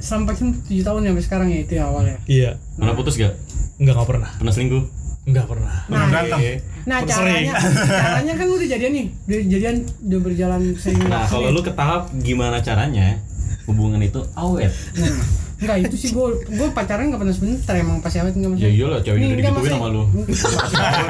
[0.00, 0.32] sampai
[0.64, 2.50] tujuh tahun ya sampai sekarang ya itu ya awal ya iya.
[2.72, 3.36] Pernah putus gak?
[3.76, 4.30] enggak nggak pernah.
[4.40, 4.84] Pernah selingkuh?
[5.26, 5.74] enggak pernah.
[5.84, 6.38] Pernah berantem.
[6.86, 7.10] nah Sering.
[7.10, 7.52] caranya
[7.84, 9.06] caranya kan udah jadian nih.
[9.26, 13.20] Udah jadian udah berjalan sering Nah, kalau lu ke tahap gimana caranya
[13.66, 14.72] hubungan itu awet?
[14.96, 15.12] nah
[15.56, 18.70] enggak itu sih gue gue pacaran nggak pernah sebentar emang pas awet nggak Ya maksudnya
[18.70, 20.02] iyalah cewek udah enggak, digituin sama lu.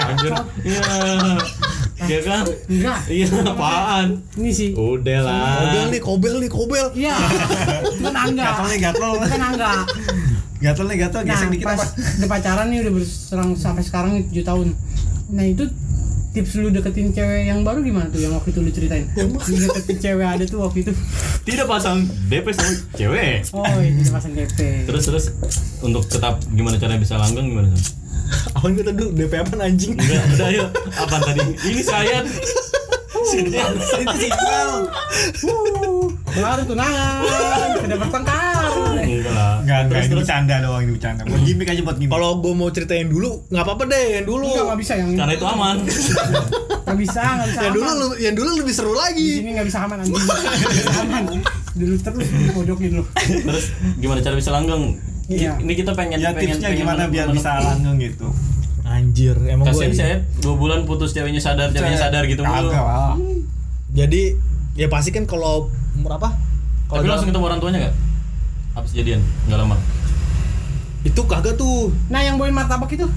[0.07, 0.33] Anjir.
[0.63, 0.83] Iya.
[1.97, 2.45] Iya kan?
[2.69, 4.07] enggak Iya apaan?
[4.37, 5.35] ini sih Udah lah.
[5.59, 7.17] kobel nih kobel nih kobel iya
[7.99, 9.11] kan angga Gatel nih gatel.
[9.19, 9.73] kan angga
[10.57, 11.87] Gatel nih gatel nah gesek dikit pas apa?
[11.97, 14.69] udah pacaran nih udah berserang sampai sekarang nih, tujuh tahun
[15.27, 15.65] nah itu
[16.37, 19.97] tips lu deketin cewek yang baru gimana tuh yang waktu itu lu ceritain lu deketin
[19.97, 20.93] cewek ada tuh waktu itu
[21.47, 23.49] Tidak pasang DP sama cewek.
[23.57, 25.25] oh ini pasang DP Terus terus
[25.81, 27.73] untuk tetap gimana caranya bisa langgeng gimana?
[27.73, 28.05] Sam?
[28.59, 30.65] Awan kita dulu DP apa anjing Enggak, udah ayo.
[30.99, 31.47] Apa tadi?
[31.63, 32.19] Ini saya.
[33.27, 33.49] Sini.
[33.55, 34.71] Itu sih Iqbal.
[36.37, 37.23] baru tunangan
[37.81, 38.56] sudah bertengkar
[39.27, 39.55] Enggak lah.
[39.57, 40.21] Enggak, enggak, Terus, ini terus.
[40.23, 41.21] bercanda doang, ini bercanda.
[41.23, 42.15] Buat gimmick aja buat gimmick.
[42.15, 44.47] Kalau gue mau ceritain dulu, nggak apa-apa deh yang dulu.
[44.47, 45.77] Enggak, nggak bisa yang Karena itu aman.
[45.77, 49.31] nggak bisa, nggak bisa Yang dulu yang dulu lebih seru Di lagi.
[49.37, 50.15] sini nggak bisa aman anjing.
[50.17, 51.23] Nggak bisa aman.
[51.77, 53.05] Dulu terus di pojokin lu.
[53.19, 53.65] Terus
[53.97, 54.85] gimana cara bisa langgeng?
[55.27, 55.53] Iya.
[55.59, 58.31] Ini kita pengen ya pengen tipsnya pengen gimana biar bisa langgeng gitu.
[58.87, 59.99] Anjir, emang Kasian gue.
[59.99, 62.71] saya dua bulan putus ceweknya sadar, ceweknya sadar gitu mulu.
[63.91, 64.39] Jadi
[64.73, 66.39] ya pasti kan kalau umur apa?
[66.87, 67.95] Kalau Tapi langsung ketemu orang tuanya gak?
[68.77, 69.25] Habis jadian?
[69.45, 69.77] Enggak lama.
[71.03, 71.95] itu kagak tuh.
[72.07, 73.07] Nah, yang bawain martabak itu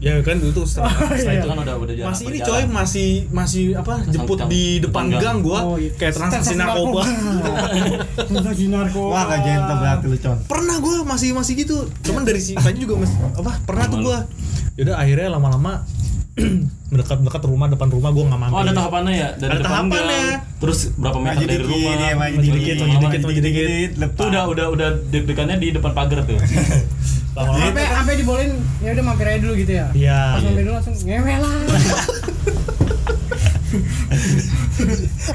[0.00, 2.08] Ya kan itu tuh setelah, setelah Itu itu kan udah udah jalan.
[2.08, 5.20] masih ini coy masih masih apa jemput Sang- di depan gang.
[5.20, 5.90] gang gua Oh, iya.
[5.92, 7.02] kayak transaksi narkoba
[8.30, 9.10] Transaksi narkoba.
[9.10, 10.38] Wah, gak gentle berarti lu, Con.
[10.46, 14.18] pernah gua masih masih gitu cuman dari si tadi juga mas, apa pernah tuh gua
[14.74, 15.82] yaudah akhirnya lama-lama
[16.88, 19.72] mendekat mendekat rumah depan rumah gua nggak mampir Oh ada tahapannya ya dari Ada depan
[19.76, 20.08] tahapannya.
[20.08, 20.40] gang.
[20.58, 21.94] Terus berapa meter dari dikit, rumah?
[21.94, 23.90] ya, maju dikit, maju dikit, maju dikit.
[23.94, 26.40] Itu udah udah udah deg-degannya di depan pagar tuh.
[27.38, 29.86] lama-lama Sampai sampai dibolehin ya udah mampir aja dulu gitu ya.
[29.94, 30.20] Iya.
[30.34, 31.54] Pas mampir dulu langsung ngewe lah.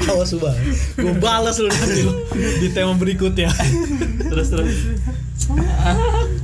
[0.09, 0.65] awas banget
[0.97, 2.01] gua balas lu nanti
[2.63, 3.51] di tema berikutnya
[4.31, 4.73] terus terus.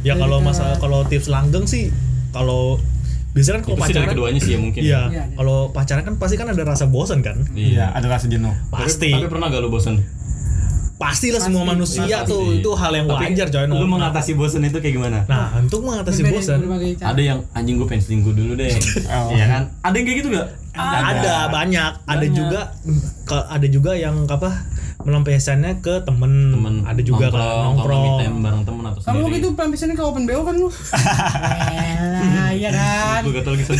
[0.06, 1.90] ya kalau masalah kalau tips langgeng sih
[2.30, 2.78] kalau
[3.30, 4.82] biasanya kan kalau sih dari pacaran keduanya sih ya mungkin.
[4.82, 5.24] Iya, Iya, iya.
[5.36, 7.38] kalau pacaran kan pasti kan ada rasa bosan kan?
[7.54, 8.54] Iya, ada rasa jenuh.
[8.70, 9.10] Pasti.
[9.10, 10.02] Tapi, tapi pernah gak lu bosan?
[11.00, 12.28] Pastilah semua manusia Pasti.
[12.28, 13.64] tuh itu hal yang Tapi wajar coy.
[13.72, 15.24] Lu mengatasi bosan itu kayak gimana?
[15.32, 16.60] Nah, untuk mengatasi bosan.
[17.00, 18.68] Ada yang anjing gue pengen selingkuh dulu deh.
[19.08, 19.32] Oh.
[19.32, 19.64] Iya kan?
[19.80, 20.48] Ada yang kayak gitu gak?
[20.80, 22.32] ada banyak, ada Banyak.
[22.32, 22.62] juga
[23.26, 24.64] ke, ada juga yang apa
[25.00, 28.02] melampiaskannya ke temen, Temen ada juga kan nongkrong, nongkrong.
[28.02, 29.36] me time bareng temen atau Kamu sendiri.
[29.36, 30.68] gitu pelampiasannya ke open BO kan lu?
[30.70, 33.22] Elah, iya kan.
[33.24, 33.74] Gue gatel gitu.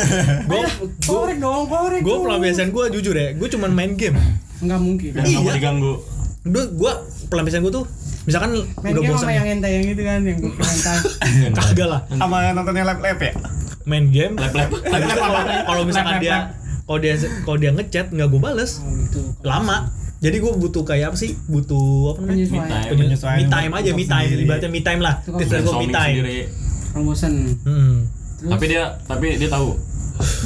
[0.50, 0.60] Gue
[1.00, 2.00] Korek dong, korek.
[2.00, 4.18] gue pelampiasan gue jujur ya, gue cuman main game.
[4.58, 5.10] Enggak mungkin.
[5.12, 5.52] Dan Iya.
[5.52, 5.94] diganggu.
[6.42, 6.92] Gue gue
[7.26, 7.84] pelampiasan gue tuh
[8.24, 10.96] misalkan Main udah game bosan sama yang hentai yang itu kan yang gue hentai.
[11.60, 13.32] kagak lah Sama nontonnya lab-lab ya?
[13.84, 14.72] main game Lep-lep.
[14.72, 17.14] tapi kalau kalau misalkan dia kalau dia
[17.44, 19.20] kalau dia ngechat nggak gue bales Oh, gitu.
[19.40, 19.92] lama
[20.24, 22.70] jadi gue butuh kayak apa sih butuh apa namanya Penyesuaian.
[22.72, 22.90] time.
[22.96, 26.14] Penyesuaian me time aja me time ibaratnya me time lah dari gue me time
[26.94, 27.34] bosan.
[27.60, 27.94] hmm.
[28.40, 28.50] Terus?
[28.54, 29.76] Tapi dia tapi dia tahu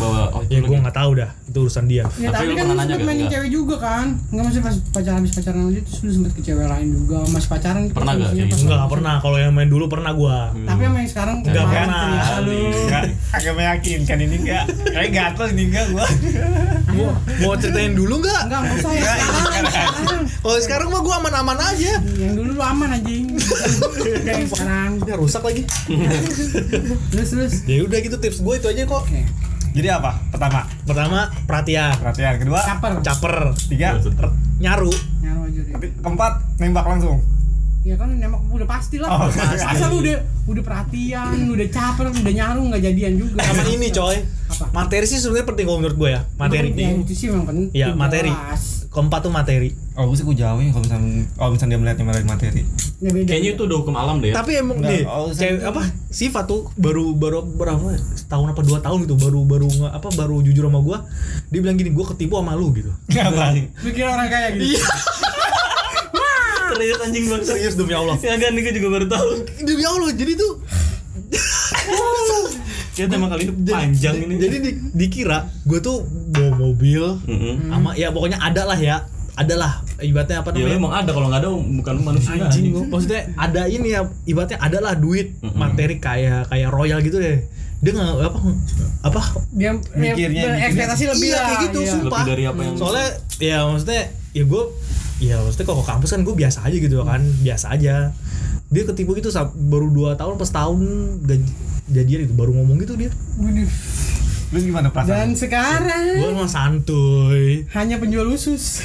[0.00, 2.74] bahwa oh ya gue nggak tahu dah itu urusan dia Ya Tapi tapi, kan lu
[2.76, 2.86] gak?
[3.00, 3.30] main Enggak.
[3.34, 4.06] cewek juga kan?
[4.28, 7.48] Enggak masih pas pacaran habis pacaran aja terus lu sempet ke cewek lain juga masih
[7.48, 8.70] pacaran Pernah pas gak maksudnya kayak pas- gitu?
[8.70, 12.38] nggak pernah kalau yang main dulu pernah gue Tapi sama yang sekarang Nggak kemarin pernah.
[12.40, 12.58] lu.
[12.78, 14.64] Enggak, agak meyakinkan ini enggak.
[14.88, 16.06] Kayak gatel ini enggak gua.
[16.88, 19.64] mau mau ceritain dulu nggak Enggak, enggak usah ya sekarang.
[19.66, 20.22] sekarang.
[20.38, 23.24] kalau sekarang mah gue aman-aman aja Yang dulu lu aman anjing.
[24.26, 24.90] Kayak sekarang.
[25.16, 25.62] rusak lagi
[27.08, 27.52] Terus terus.
[27.64, 29.04] ya udah gitu tips gue itu aja kok.
[29.70, 30.10] Jadi apa?
[30.28, 32.34] Pertama, pertama perhatian perhatian.
[32.38, 32.92] Kedua, Caper.
[33.00, 33.34] caper
[33.66, 33.88] tiga,
[34.58, 34.90] nyaru
[35.20, 35.90] Nyaru aja deh.
[35.96, 37.18] keempat, nembak langsung.
[37.80, 39.08] Ya kan nembak udah pasti lah.
[39.08, 43.38] Oh, Masa lu udah udah perhatian, udah caper, udah nyaru nggak jadian juga.
[43.40, 44.16] sama ini coy
[44.48, 44.64] Apa?
[44.72, 47.68] materi sih sebenarnya penting kalau menurut gue ya materi Ya, itu sih memang penting.
[47.72, 48.32] Iya, materi.
[48.32, 48.77] jelas.
[48.88, 52.24] Keempat tuh materi Oh, gue sih gue jauhin kalau misalnya kalau misalnya dia melihatnya melalui
[52.24, 52.62] materi.
[52.98, 53.26] Ya beda.
[53.26, 54.30] Kayaknya itu udah hukum alam deh.
[54.30, 54.34] ya.
[54.36, 57.82] tapi emang nih oh, cewek tuh- apa sifat tuh baru baru berapa
[58.14, 60.98] setahun apa dua tahun gitu baru baru nge- apa baru jujur sama gue
[61.48, 63.58] dia bilang gini gue ketipu sama lu gitu Apa?
[63.58, 64.78] Lu kira orang kaya gitu.
[66.70, 67.44] Serius anjing banget.
[67.44, 69.30] serius demi Allah Ya kan gue juga baru tahu.
[69.58, 70.52] demi Allah jadi tuh
[72.90, 74.34] Kayak tema kali panjang ini.
[74.36, 76.02] jadi di, dikira gue tuh
[76.58, 77.54] mobil Mm-mm.
[77.68, 78.96] sama ya pokoknya ada lah ya
[79.32, 82.82] ada lah ibaratnya apa Ya namanya emang ada kalau nggak ada bukan manusia anjing gua.
[82.88, 85.54] maksudnya ada ini ya ibaratnya ada lah duit Mm-mm.
[85.54, 87.46] materi kayak kayak royal gitu deh
[87.78, 88.38] dia nggak apa
[89.04, 89.20] apa
[89.52, 91.46] Dia Mikirnya, ya, ekspektasi lebih Iya, lah.
[91.46, 91.90] kayak gitu, iya.
[91.92, 92.10] sumpah.
[92.18, 94.62] Lebih dari apa yang soalnya ya maksudnya ya gue
[95.20, 97.94] ya maksudnya kalau ke kampus kan gue biasa aja gitu kan biasa aja
[98.68, 100.78] dia ketipu gitu baru dua tahun pas tahun
[101.22, 101.54] gaj-
[101.88, 103.14] jadian itu baru ngomong gitu dia.
[104.48, 105.30] Lu gimana Dan perasaan?
[105.34, 108.80] sekarang gue mah santuy hanya penjual usus.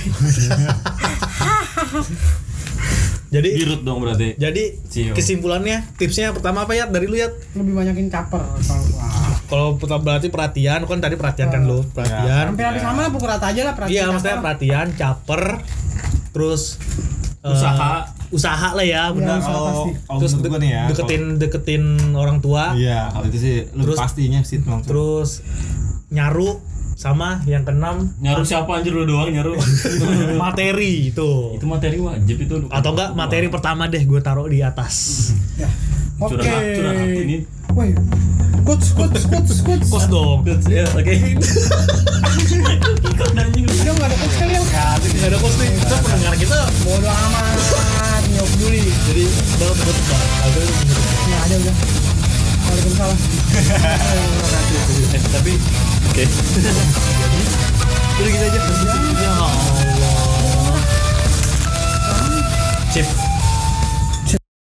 [3.29, 4.35] jadi Girut dong berarti.
[4.35, 5.13] jadi Cio.
[5.13, 8.85] kesimpulannya tipsnya pertama apa ya dari lu ya Lebih banyakin caper kalau
[9.43, 13.25] kalau pertama berarti perhatian kan tadi perhatian kan lu perhatian Hampir habis sama lah pukul
[13.27, 13.95] rata aja lah perhatian.
[13.95, 15.41] iya maksudnya perhatian caper
[16.29, 16.77] terus
[17.43, 18.07] eh, Usaha.
[18.29, 19.91] usaha lah ya benar usaha Kalau pasti.
[20.01, 20.83] kalau terus de- nih ya.
[20.87, 21.83] deketin deketin
[22.13, 24.87] orang tua kalau- Iya, kalau itu sih lu Terus- pastinya sih langsung.
[24.87, 25.29] terus
[26.07, 26.57] nyaru
[26.93, 29.57] sama yang keenam Nyaru siapa anjir lu doang nyaru.
[30.39, 32.55] materi itu itu materi wajib itu.
[32.69, 35.29] atau enggak materi pertama deh gue taruh di atas
[36.21, 36.37] Oke.
[36.37, 37.25] Okay.
[37.25, 37.37] Ini.
[37.73, 37.89] Woi.
[38.63, 38.93] Coach,
[40.07, 40.45] dong.
[40.69, 41.01] Ya, oke.
[41.01, 41.33] Okay.
[41.33, 43.49] Ikut nggak
[44.03, 44.13] ada?
[44.13, 45.35] Nggak ada nih.
[45.83, 46.59] Kita pendengar kita.
[58.13, 58.69] Jadi, eh, gitu
[59.17, 59.51] Ya Allah.
[62.93, 63.32] Chip.